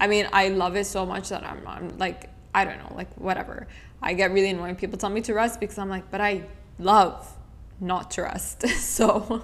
I 0.00 0.08
mean 0.08 0.28
I 0.32 0.48
love 0.48 0.74
it 0.74 0.84
so 0.84 1.06
much 1.06 1.28
that 1.28 1.44
I'm, 1.44 1.64
I'm 1.66 1.96
like 1.96 2.28
I 2.52 2.64
don't 2.64 2.78
know 2.78 2.92
like 2.96 3.14
whatever 3.14 3.68
I 4.02 4.14
get 4.14 4.32
really 4.32 4.50
annoyed 4.50 4.62
when 4.62 4.76
people 4.76 4.98
tell 4.98 5.10
me 5.10 5.20
to 5.22 5.34
rest 5.34 5.60
because 5.60 5.78
I'm 5.78 5.88
like, 5.88 6.10
but 6.10 6.20
I 6.20 6.44
love 6.78 7.36
not 7.80 8.10
to 8.12 8.22
rest. 8.22 8.66
so, 8.68 9.42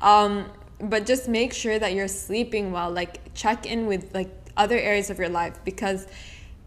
um, 0.00 0.50
but 0.80 1.06
just 1.06 1.28
make 1.28 1.52
sure 1.52 1.78
that 1.78 1.94
you're 1.94 2.08
sleeping 2.08 2.72
well. 2.72 2.90
Like, 2.90 3.34
check 3.34 3.66
in 3.66 3.86
with 3.86 4.14
like 4.14 4.30
other 4.56 4.76
areas 4.76 5.10
of 5.10 5.18
your 5.18 5.28
life 5.28 5.58
because 5.64 6.06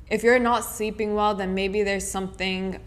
if 0.10 0.24
you're 0.24 0.40
not 0.40 0.64
sleeping 0.64 1.16
well, 1.16 1.36
then 1.36 1.54
maybe 1.54 1.84
there's 1.84 2.10
something 2.10 2.80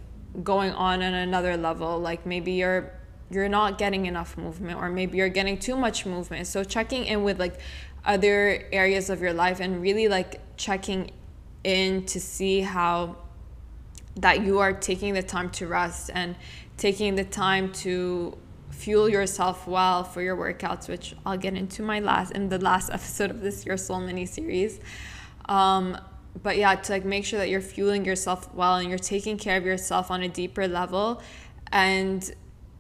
going 0.43 0.73
on 0.73 1.03
on 1.03 1.15
another 1.15 1.57
level. 1.57 1.99
Like 1.99 2.27
maybe 2.27 2.53
you're 2.53 2.93
you're 3.31 3.49
not 3.49 3.79
getting 3.79 4.07
enough 4.07 4.37
movement 4.37 4.79
or 4.79 4.91
maybe 4.91 5.17
you're 5.17 5.29
getting 5.29 5.59
too 5.59 5.77
much 5.77 6.05
movement. 6.05 6.47
So 6.47 6.65
checking 6.65 7.07
in 7.07 7.25
with 7.25 7.39
like 7.39 7.59
other 8.05 8.65
areas 8.73 9.09
of 9.09 9.21
your 9.21 9.33
life 9.33 9.61
and 9.61 9.81
really 9.81 10.09
like 10.09 10.41
checking 10.57 11.13
in 11.65 12.05
to 12.07 12.21
see 12.21 12.61
how 12.61 13.17
that 14.17 14.43
you 14.43 14.59
are 14.59 14.73
taking 14.73 15.15
the 15.15 15.23
time 15.23 15.51
to 15.51 15.67
rest 15.67 16.11
and 16.13 16.37
taking 16.77 17.15
the 17.15 17.25
time 17.25 17.73
to 17.73 18.37
fuel 18.71 19.09
yourself 19.09 19.67
well 19.67 20.05
for 20.05 20.21
your 20.23 20.37
workouts, 20.37 20.89
which 20.89 21.15
I'll 21.25 21.39
get 21.39 21.55
into 21.55 21.83
my 21.83 22.01
last 22.01 22.33
in 22.33 22.49
the 22.49 22.59
last 22.59 22.91
episode 22.93 23.31
of 23.31 23.41
this 23.41 23.65
Your 23.65 23.77
Soul 23.77 24.01
mini 24.01 24.27
series. 24.27 24.81
Um, 25.47 25.99
but 26.43 26.57
yeah, 26.57 26.75
to 26.75 26.93
like 26.93 27.05
make 27.05 27.25
sure 27.25 27.39
that 27.39 27.49
you're 27.49 27.61
fueling 27.61 28.05
yourself 28.05 28.53
well 28.55 28.77
and 28.77 28.89
you're 28.89 28.99
taking 28.99 29.37
care 29.37 29.57
of 29.57 29.67
yourself 29.67 30.11
on 30.11 30.23
a 30.23 30.29
deeper 30.29 30.67
level 30.67 31.23
and 31.71 32.33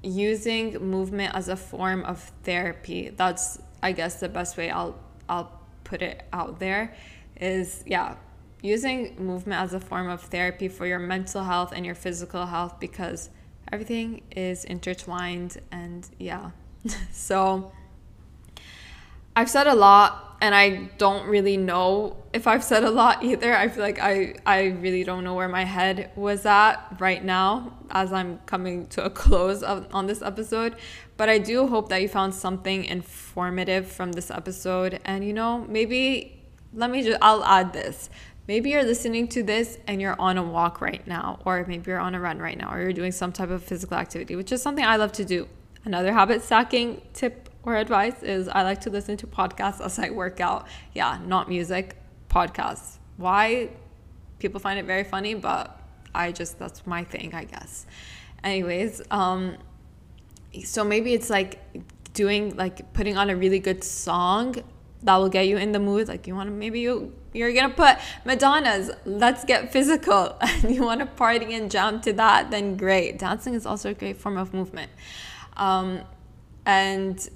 using 0.02 0.72
movement 0.90 1.34
as 1.34 1.48
a 1.48 1.56
form 1.56 2.02
of 2.04 2.32
therapy. 2.42 3.10
That's 3.10 3.58
I 3.82 3.92
guess 3.92 4.20
the 4.20 4.28
best 4.28 4.56
way 4.56 4.70
I'll 4.70 4.98
I'll 5.28 5.60
put 5.84 6.02
it 6.02 6.24
out 6.32 6.58
there 6.58 6.94
is 7.40 7.84
yeah, 7.86 8.16
using 8.62 9.16
movement 9.18 9.60
as 9.60 9.74
a 9.74 9.80
form 9.80 10.08
of 10.08 10.22
therapy 10.22 10.68
for 10.68 10.86
your 10.86 10.98
mental 10.98 11.44
health 11.44 11.72
and 11.74 11.84
your 11.84 11.96
physical 11.96 12.46
health 12.46 12.78
because 12.80 13.28
everything 13.70 14.22
is 14.34 14.64
intertwined 14.64 15.60
and 15.70 16.08
yeah. 16.18 16.50
so 17.12 17.72
I've 19.34 19.50
said 19.50 19.66
a 19.66 19.74
lot 19.74 20.36
and 20.42 20.54
I 20.54 20.90
don't 20.98 21.28
really 21.28 21.56
know 21.56 22.16
if 22.32 22.46
I've 22.46 22.64
said 22.64 22.84
a 22.84 22.90
lot 22.90 23.22
either. 23.30 23.56
I 23.56 23.68
feel 23.68 23.82
like 23.82 23.98
I 23.98 24.34
I 24.44 24.66
really 24.80 25.04
don't 25.04 25.24
know 25.24 25.34
where 25.34 25.48
my 25.48 25.64
head 25.64 26.10
was 26.14 26.44
at 26.44 26.76
right 26.98 27.24
now 27.24 27.78
as 27.90 28.12
I'm 28.12 28.38
coming 28.46 28.86
to 28.88 29.04
a 29.04 29.10
close 29.22 29.62
of, 29.62 29.86
on 29.94 30.06
this 30.06 30.22
episode. 30.22 30.76
But 31.16 31.28
I 31.28 31.38
do 31.38 31.66
hope 31.66 31.88
that 31.88 32.02
you 32.02 32.08
found 32.08 32.34
something 32.34 32.84
informative 32.84 33.86
from 33.86 34.12
this 34.12 34.30
episode 34.30 35.00
and 35.04 35.24
you 35.24 35.32
know, 35.32 35.64
maybe 35.68 36.42
let 36.74 36.90
me 36.90 37.02
just 37.02 37.18
I'll 37.22 37.44
add 37.44 37.72
this. 37.72 38.10
Maybe 38.48 38.70
you're 38.70 38.82
listening 38.82 39.28
to 39.28 39.42
this 39.42 39.78
and 39.86 40.00
you're 40.00 40.20
on 40.20 40.36
a 40.36 40.42
walk 40.42 40.80
right 40.80 41.06
now, 41.06 41.38
or 41.44 41.64
maybe 41.68 41.90
you're 41.90 42.00
on 42.00 42.14
a 42.14 42.20
run 42.20 42.38
right 42.38 42.58
now, 42.58 42.72
or 42.74 42.80
you're 42.80 42.92
doing 42.92 43.12
some 43.12 43.32
type 43.32 43.50
of 43.50 43.62
physical 43.62 43.96
activity, 43.96 44.34
which 44.34 44.50
is 44.50 44.60
something 44.60 44.84
I 44.84 44.96
love 44.96 45.12
to 45.12 45.24
do. 45.24 45.48
Another 45.84 46.12
habit 46.12 46.42
stacking 46.42 47.02
tip 47.12 47.48
or 47.62 47.76
advice 47.76 48.22
is 48.22 48.48
I 48.48 48.62
like 48.62 48.80
to 48.82 48.90
listen 48.90 49.16
to 49.18 49.26
podcasts 49.26 49.80
as 49.80 49.98
I 49.98 50.10
work 50.10 50.40
out. 50.40 50.66
Yeah, 50.92 51.18
not 51.24 51.48
music, 51.48 51.96
podcasts. 52.28 52.98
Why? 53.16 53.70
People 54.40 54.58
find 54.58 54.78
it 54.78 54.86
very 54.86 55.04
funny, 55.04 55.34
but 55.34 55.80
I 56.12 56.32
just, 56.32 56.58
that's 56.58 56.84
my 56.84 57.04
thing, 57.04 57.34
I 57.34 57.44
guess. 57.44 57.86
Anyways, 58.42 59.02
um, 59.12 59.56
so 60.64 60.82
maybe 60.82 61.14
it's 61.14 61.30
like 61.30 61.60
doing, 62.12 62.56
like 62.56 62.92
putting 62.92 63.16
on 63.16 63.30
a 63.30 63.36
really 63.36 63.60
good 63.60 63.84
song 63.84 64.56
that 65.04 65.16
will 65.16 65.28
get 65.28 65.46
you 65.46 65.58
in 65.58 65.70
the 65.70 65.78
mood. 65.78 66.08
Like 66.08 66.26
you 66.26 66.34
want 66.34 66.48
to, 66.48 66.52
maybe 66.52 66.80
you, 66.80 67.14
you're 67.32 67.52
to 67.52 67.68
put 67.68 67.96
Madonna's 68.24 68.90
Let's 69.04 69.44
Get 69.44 69.72
Physical 69.72 70.36
and 70.40 70.74
you 70.74 70.82
want 70.82 71.00
to 71.00 71.06
party 71.06 71.54
and 71.54 71.70
jump 71.70 72.02
to 72.02 72.12
that, 72.14 72.50
then 72.50 72.76
great. 72.76 73.18
Dancing 73.18 73.54
is 73.54 73.66
also 73.66 73.90
a 73.90 73.94
great 73.94 74.18
form 74.18 74.36
of 74.36 74.52
movement. 74.52 74.90
Um, 75.56 76.00
and 76.66 77.28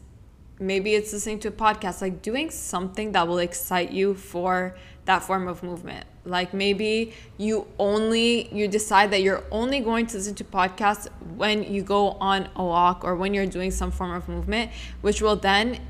maybe 0.59 0.95
it's 0.95 1.13
listening 1.13 1.39
to 1.41 1.49
a 1.49 1.53
podcast, 1.53 2.01
like 2.03 2.23
doing 2.23 2.51
something 2.51 3.13
that 3.13 3.27
will 3.27 3.39
excite 3.39 3.91
you 3.91 4.15
for 4.15 4.77
that 5.07 5.23
form 5.23 5.49
of 5.49 5.63
movement. 5.63 6.05
Like 6.25 6.53
maybe 6.53 7.13
you 7.39 7.67
only 7.79 8.53
you 8.53 8.67
decide 8.67 9.13
that 9.13 9.23
you're 9.23 9.45
only 9.53 9.81
going 9.81 10.07
to 10.07 10.17
listen 10.17 10.35
to 10.35 10.45
podcasts 10.45 11.07
when 11.37 11.63
you 11.63 11.83
go 11.83 12.11
on 12.13 12.49
a 12.57 12.65
walk 12.65 13.05
or 13.05 13.15
when 13.15 13.33
you're 13.33 13.47
doing 13.47 13.71
some 13.71 13.93
form 13.93 14.13
of 14.13 14.29
movement, 14.29 14.73
which 15.03 15.23
will 15.23 15.37
then 15.37 15.81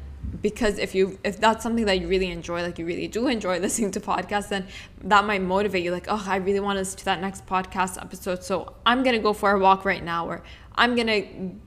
because 0.42 0.78
if 0.78 0.94
you 0.94 1.18
if 1.24 1.40
that's 1.40 1.62
something 1.62 1.84
that 1.84 2.00
you 2.00 2.08
really 2.08 2.30
enjoy 2.30 2.62
like 2.62 2.78
you 2.78 2.86
really 2.86 3.08
do 3.08 3.26
enjoy 3.26 3.58
listening 3.66 3.90
to 3.90 4.00
podcasts 4.00 4.48
then 4.48 4.66
that 5.02 5.24
might 5.24 5.42
motivate 5.42 5.82
you 5.82 5.90
like 5.90 6.06
oh 6.08 6.24
i 6.26 6.36
really 6.36 6.60
want 6.60 6.76
to 6.76 6.80
listen 6.80 6.98
to 6.98 7.04
that 7.04 7.20
next 7.20 7.46
podcast 7.46 8.00
episode 8.00 8.42
so 8.42 8.74
i'm 8.84 9.02
gonna 9.02 9.18
go 9.18 9.32
for 9.32 9.52
a 9.52 9.58
walk 9.58 9.84
right 9.84 10.04
now 10.04 10.26
or 10.26 10.42
i'm 10.74 10.94
gonna 10.94 11.20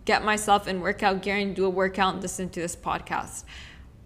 get 0.05 0.23
myself 0.23 0.67
in 0.67 0.81
workout 0.81 1.21
gear 1.21 1.37
and 1.37 1.55
do 1.55 1.65
a 1.65 1.69
workout 1.69 2.13
and 2.13 2.21
listen 2.21 2.49
to 2.49 2.59
this 2.59 2.75
podcast. 2.75 3.43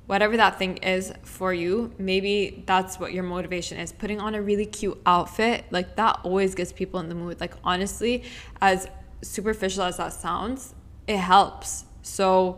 Whatever 0.05 0.35
that 0.37 0.59
thing 0.59 0.77
is 0.77 1.13
for 1.23 1.53
you 1.53 1.93
maybe 1.97 2.63
that's 2.67 2.99
what 2.99 3.13
your 3.13 3.23
motivation 3.23 3.77
is. 3.77 3.91
Putting 3.93 4.19
on 4.19 4.35
a 4.35 4.41
really 4.41 4.65
cute 4.65 4.99
outfit 5.05 5.65
like 5.71 5.95
that 5.95 6.19
always 6.23 6.55
gets 6.55 6.73
people 6.73 6.99
in 6.99 7.07
the 7.09 7.15
mood. 7.15 7.39
Like 7.39 7.53
honestly 7.63 8.23
as 8.61 8.87
superficial 9.21 9.83
as 9.83 9.97
that 9.97 10.13
sounds 10.13 10.75
it 11.07 11.17
helps. 11.17 11.85
So 12.01 12.57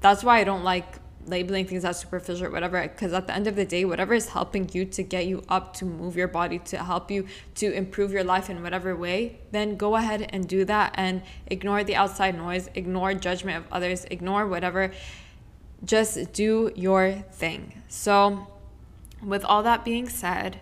that's 0.00 0.22
why 0.24 0.40
i 0.40 0.44
don't 0.44 0.64
like 0.64 0.98
labeling 1.26 1.66
things 1.66 1.84
as 1.84 2.00
superficial 2.00 2.46
or 2.46 2.50
whatever 2.50 2.82
because 2.82 3.12
at 3.12 3.26
the 3.26 3.34
end 3.34 3.46
of 3.46 3.54
the 3.54 3.64
day 3.64 3.84
whatever 3.84 4.14
is 4.14 4.28
helping 4.28 4.68
you 4.72 4.84
to 4.84 5.02
get 5.02 5.26
you 5.26 5.42
up 5.48 5.72
to 5.74 5.84
move 5.84 6.16
your 6.16 6.28
body 6.28 6.58
to 6.58 6.76
help 6.78 7.10
you 7.10 7.26
to 7.54 7.72
improve 7.72 8.10
your 8.10 8.24
life 8.24 8.50
in 8.50 8.62
whatever 8.62 8.96
way 8.96 9.38
then 9.52 9.76
go 9.76 9.94
ahead 9.96 10.28
and 10.30 10.48
do 10.48 10.64
that 10.64 10.92
and 10.94 11.22
ignore 11.46 11.84
the 11.84 11.94
outside 11.94 12.36
noise 12.36 12.68
ignore 12.74 13.14
judgment 13.14 13.64
of 13.64 13.72
others 13.72 14.04
ignore 14.10 14.46
whatever 14.46 14.92
just 15.84 16.32
do 16.32 16.72
your 16.74 17.12
thing 17.32 17.82
so 17.88 18.46
with 19.22 19.44
all 19.44 19.62
that 19.62 19.84
being 19.84 20.08
said 20.08 20.60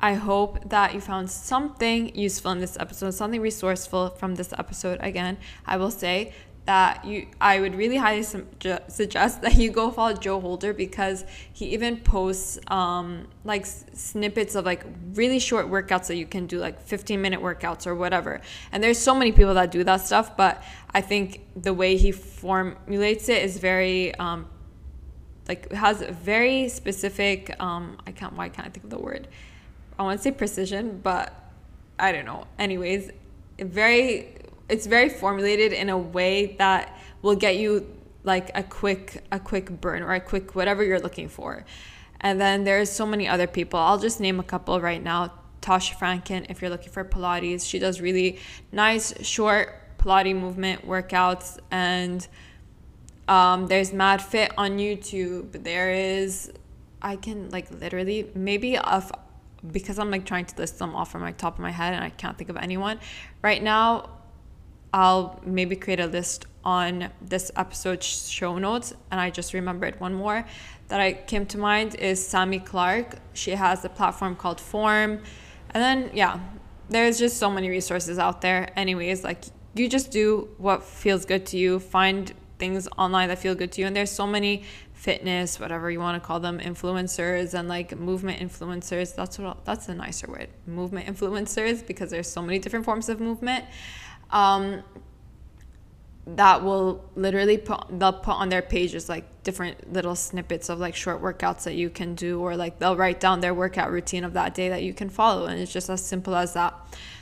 I 0.00 0.14
hope 0.14 0.70
that 0.70 0.94
you 0.94 1.00
found 1.00 1.28
something 1.28 2.14
useful 2.14 2.52
in 2.52 2.60
this 2.60 2.76
episode, 2.78 3.10
something 3.14 3.40
resourceful 3.40 4.10
from 4.10 4.36
this 4.36 4.52
episode. 4.56 4.98
Again, 5.02 5.38
I 5.66 5.76
will 5.76 5.90
say 5.90 6.32
that 6.68 7.02
you 7.02 7.26
I 7.40 7.60
would 7.60 7.74
really 7.74 7.96
highly 7.96 8.22
su- 8.22 8.46
suggest 8.88 9.40
that 9.40 9.54
you 9.56 9.70
go 9.70 9.90
follow 9.90 10.12
Joe 10.12 10.38
Holder 10.38 10.74
because 10.74 11.24
he 11.50 11.64
even 11.72 11.96
posts 11.96 12.58
um, 12.68 13.26
like 13.42 13.62
s- 13.62 13.86
snippets 13.94 14.54
of 14.54 14.66
like 14.66 14.84
really 15.14 15.38
short 15.38 15.70
workouts 15.70 16.08
that 16.08 16.16
you 16.16 16.26
can 16.26 16.46
do 16.46 16.58
like 16.58 16.78
15 16.78 17.22
minute 17.22 17.40
workouts 17.40 17.86
or 17.86 17.94
whatever. 17.94 18.42
And 18.70 18.84
there's 18.84 18.98
so 18.98 19.14
many 19.14 19.32
people 19.32 19.54
that 19.54 19.70
do 19.70 19.82
that 19.82 20.02
stuff, 20.02 20.36
but 20.36 20.62
I 20.92 21.00
think 21.00 21.40
the 21.56 21.72
way 21.72 21.96
he 21.96 22.12
formulates 22.12 23.30
it 23.30 23.42
is 23.42 23.56
very 23.56 24.14
um, 24.16 24.44
like 25.48 25.72
has 25.72 26.02
very 26.02 26.68
specific 26.68 27.56
um, 27.62 27.96
I 28.06 28.12
can't 28.12 28.34
why 28.34 28.50
can't 28.50 28.68
I 28.68 28.70
think 28.70 28.84
of 28.84 28.90
the 28.90 28.98
word. 28.98 29.26
I 29.98 30.02
want 30.02 30.18
to 30.18 30.22
say 30.22 30.32
precision, 30.32 31.00
but 31.02 31.32
I 31.98 32.12
don't 32.12 32.26
know. 32.26 32.46
Anyways, 32.58 33.10
very 33.58 34.34
it's 34.68 34.86
very 34.86 35.08
formulated 35.08 35.72
in 35.72 35.88
a 35.88 35.98
way 35.98 36.56
that 36.58 36.98
will 37.22 37.36
get 37.36 37.56
you 37.56 37.86
like 38.24 38.50
a 38.54 38.62
quick 38.62 39.24
a 39.32 39.40
quick 39.40 39.80
burn 39.80 40.02
or 40.02 40.12
a 40.14 40.20
quick 40.20 40.54
whatever 40.54 40.84
you're 40.84 41.00
looking 41.00 41.28
for. 41.28 41.64
And 42.20 42.40
then 42.40 42.64
there's 42.64 42.90
so 42.90 43.06
many 43.06 43.28
other 43.28 43.46
people. 43.46 43.78
I'll 43.78 43.98
just 43.98 44.20
name 44.20 44.40
a 44.40 44.42
couple 44.42 44.80
right 44.80 45.02
now. 45.02 45.32
Tasha 45.62 45.96
Franken, 45.96 46.46
if 46.50 46.60
you're 46.60 46.70
looking 46.70 46.90
for 46.90 47.04
Pilates, 47.04 47.68
she 47.68 47.78
does 47.78 48.00
really 48.00 48.38
nice 48.72 49.24
short 49.24 49.74
Pilates 49.98 50.38
movement 50.38 50.86
workouts. 50.86 51.58
And 51.70 52.26
um, 53.28 53.66
there's 53.66 53.92
Mad 53.92 54.22
Fit 54.22 54.52
on 54.56 54.78
YouTube. 54.78 55.64
There 55.64 55.92
is, 55.92 56.52
I 57.02 57.16
can 57.16 57.50
like 57.50 57.70
literally 57.70 58.30
maybe 58.34 58.74
if 58.74 59.10
because 59.72 59.98
I'm 59.98 60.10
like 60.10 60.24
trying 60.24 60.44
to 60.46 60.56
list 60.56 60.78
them 60.78 60.94
off 60.94 61.10
from 61.10 61.22
my 61.22 61.32
top 61.32 61.54
of 61.54 61.60
my 61.60 61.72
head 61.72 61.92
and 61.94 62.04
I 62.04 62.10
can't 62.10 62.38
think 62.38 62.48
of 62.50 62.56
anyone 62.56 63.00
right 63.42 63.62
now. 63.62 64.08
I'll 64.98 65.38
maybe 65.44 65.76
create 65.76 66.00
a 66.00 66.06
list 66.06 66.46
on 66.64 67.10
this 67.22 67.52
episode's 67.54 68.28
show 68.28 68.58
notes. 68.58 68.92
And 69.12 69.20
I 69.20 69.30
just 69.30 69.54
remembered 69.54 70.00
one 70.00 70.12
more 70.12 70.44
that 70.88 71.00
I 71.00 71.12
came 71.12 71.46
to 71.46 71.58
mind 71.58 71.94
is 71.94 72.18
Sami 72.26 72.58
Clarke. 72.58 73.14
She 73.32 73.52
has 73.52 73.84
a 73.84 73.88
platform 73.88 74.34
called 74.34 74.60
Form. 74.60 75.22
And 75.70 75.80
then, 75.86 76.10
yeah, 76.14 76.40
there's 76.88 77.16
just 77.16 77.36
so 77.36 77.48
many 77.48 77.68
resources 77.68 78.18
out 78.18 78.40
there. 78.40 78.72
Anyways, 78.76 79.22
like 79.22 79.44
you 79.74 79.88
just 79.88 80.10
do 80.10 80.48
what 80.58 80.82
feels 80.82 81.24
good 81.24 81.46
to 81.46 81.56
you, 81.56 81.78
find 81.78 82.34
things 82.58 82.88
online 82.98 83.28
that 83.28 83.38
feel 83.38 83.54
good 83.54 83.70
to 83.74 83.80
you. 83.80 83.86
And 83.86 83.94
there's 83.94 84.10
so 84.10 84.26
many 84.26 84.64
fitness, 84.94 85.60
whatever 85.60 85.92
you 85.92 86.00
want 86.00 86.20
to 86.20 86.26
call 86.26 86.40
them, 86.40 86.58
influencers 86.58 87.54
and 87.54 87.68
like 87.68 87.96
movement 87.96 88.40
influencers. 88.40 89.14
That's 89.14 89.38
what 89.38 89.64
that's 89.64 89.88
a 89.88 89.94
nicer 89.94 90.26
word. 90.26 90.48
Movement 90.66 91.06
influencers 91.06 91.86
because 91.86 92.10
there's 92.10 92.28
so 92.28 92.42
many 92.42 92.58
different 92.58 92.84
forms 92.84 93.08
of 93.08 93.20
movement 93.20 93.64
um, 94.30 94.82
that 96.26 96.62
will 96.62 97.04
literally 97.16 97.56
put 97.56 97.86
they'll 97.98 98.12
put 98.12 98.34
on 98.34 98.50
their 98.50 98.60
pages 98.60 99.08
like 99.08 99.24
different 99.44 99.92
little 99.92 100.14
snippets 100.14 100.68
of 100.68 100.78
like 100.78 100.94
short 100.94 101.22
workouts 101.22 101.64
that 101.64 101.74
you 101.74 101.88
can 101.88 102.14
do 102.14 102.40
or 102.40 102.54
like 102.54 102.78
they'll 102.78 102.96
write 102.96 103.18
down 103.18 103.40
their 103.40 103.54
workout 103.54 103.90
routine 103.90 104.24
of 104.24 104.34
that 104.34 104.54
day 104.54 104.68
that 104.68 104.82
you 104.82 104.92
can 104.92 105.08
follow 105.08 105.46
and 105.46 105.58
it's 105.58 105.72
just 105.72 105.88
as 105.88 106.04
simple 106.04 106.34
as 106.34 106.52
that. 106.52 106.74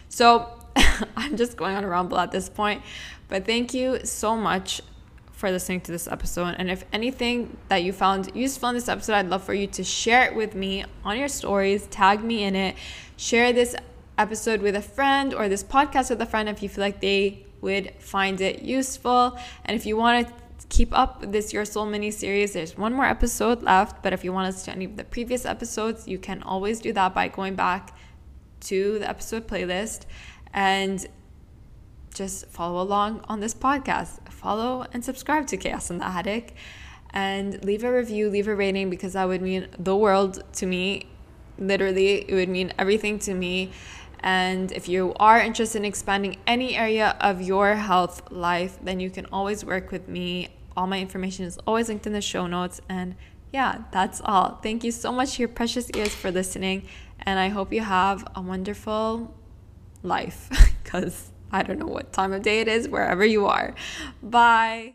So 0.08 0.56
i'm 1.16 1.36
just 1.36 1.56
going 1.56 1.74
on 1.76 1.84
a 1.84 1.88
ramble 1.88 2.18
at 2.18 2.30
this 2.30 2.48
point 2.48 2.82
but 3.28 3.44
thank 3.44 3.74
you 3.74 4.00
so 4.04 4.36
much 4.36 4.80
for 5.32 5.50
listening 5.50 5.80
to 5.80 5.92
this 5.92 6.08
episode 6.08 6.54
and 6.58 6.70
if 6.70 6.84
anything 6.92 7.56
that 7.68 7.82
you 7.82 7.92
found 7.92 8.30
useful 8.34 8.68
in 8.70 8.74
this 8.74 8.88
episode 8.88 9.14
i'd 9.14 9.28
love 9.28 9.42
for 9.42 9.54
you 9.54 9.66
to 9.66 9.84
share 9.84 10.24
it 10.24 10.34
with 10.34 10.54
me 10.54 10.84
on 11.04 11.18
your 11.18 11.28
stories 11.28 11.86
tag 11.88 12.22
me 12.22 12.42
in 12.42 12.54
it 12.54 12.74
share 13.16 13.52
this 13.52 13.74
episode 14.18 14.60
with 14.60 14.74
a 14.74 14.82
friend 14.82 15.34
or 15.34 15.48
this 15.48 15.62
podcast 15.62 16.10
with 16.10 16.20
a 16.20 16.26
friend 16.26 16.48
if 16.48 16.62
you 16.62 16.68
feel 16.68 16.82
like 16.82 17.00
they 17.00 17.46
would 17.60 17.92
find 17.98 18.40
it 18.40 18.62
useful. 18.62 19.38
And 19.64 19.76
if 19.76 19.86
you 19.86 19.96
want 19.96 20.26
to 20.26 20.34
keep 20.68 20.96
up 20.96 21.32
this 21.32 21.52
Your 21.52 21.64
Soul 21.64 21.86
mini 21.86 22.10
series. 22.10 22.52
There's 22.52 22.76
one 22.76 22.92
more 22.92 23.04
episode 23.04 23.62
left, 23.62 24.02
but 24.02 24.12
if 24.12 24.24
you 24.24 24.32
want 24.32 24.54
to 24.54 24.64
to 24.64 24.72
any 24.72 24.84
of 24.84 24.96
the 24.96 25.04
previous 25.04 25.44
episodes, 25.44 26.08
you 26.08 26.18
can 26.18 26.42
always 26.42 26.80
do 26.80 26.92
that 26.92 27.14
by 27.14 27.28
going 27.28 27.54
back 27.54 27.96
to 28.60 28.98
the 28.98 29.08
episode 29.08 29.46
playlist 29.46 30.02
and 30.52 31.06
just 32.14 32.46
follow 32.48 32.82
along 32.82 33.20
on 33.28 33.40
this 33.40 33.54
podcast. 33.54 34.28
Follow 34.30 34.86
and 34.92 35.04
subscribe 35.04 35.46
to 35.48 35.56
Chaos 35.56 35.90
in 35.90 35.98
the 35.98 36.06
Attic 36.06 36.54
and 37.10 37.62
leave 37.64 37.84
a 37.84 37.92
review, 37.92 38.28
leave 38.28 38.48
a 38.48 38.54
rating 38.54 38.90
because 38.90 39.12
that 39.12 39.28
would 39.28 39.42
mean 39.42 39.68
the 39.78 39.96
world 39.96 40.42
to 40.54 40.66
me. 40.66 41.06
Literally, 41.58 42.28
it 42.28 42.34
would 42.34 42.48
mean 42.48 42.72
everything 42.78 43.18
to 43.20 43.34
me. 43.34 43.70
And 44.20 44.72
if 44.72 44.88
you 44.88 45.14
are 45.16 45.40
interested 45.40 45.78
in 45.78 45.84
expanding 45.84 46.38
any 46.46 46.76
area 46.76 47.16
of 47.20 47.42
your 47.42 47.74
health 47.74 48.30
life, 48.30 48.78
then 48.82 49.00
you 49.00 49.10
can 49.10 49.26
always 49.26 49.64
work 49.64 49.90
with 49.90 50.08
me. 50.08 50.48
All 50.76 50.86
my 50.86 51.00
information 51.00 51.44
is 51.44 51.58
always 51.66 51.88
linked 51.88 52.06
in 52.06 52.12
the 52.12 52.20
show 52.20 52.46
notes. 52.46 52.80
And 52.88 53.16
yeah, 53.52 53.84
that's 53.92 54.20
all. 54.24 54.58
Thank 54.62 54.84
you 54.84 54.90
so 54.90 55.12
much, 55.12 55.38
your 55.38 55.48
precious 55.48 55.90
ears, 55.90 56.14
for 56.14 56.30
listening. 56.30 56.86
And 57.20 57.38
I 57.38 57.48
hope 57.48 57.72
you 57.72 57.82
have 57.82 58.26
a 58.34 58.40
wonderful 58.40 59.34
life 60.02 60.48
because 60.82 61.30
I 61.50 61.62
don't 61.62 61.78
know 61.78 61.86
what 61.86 62.12
time 62.12 62.32
of 62.32 62.42
day 62.42 62.60
it 62.60 62.68
is 62.68 62.88
wherever 62.88 63.24
you 63.24 63.46
are. 63.46 63.74
Bye. 64.22 64.94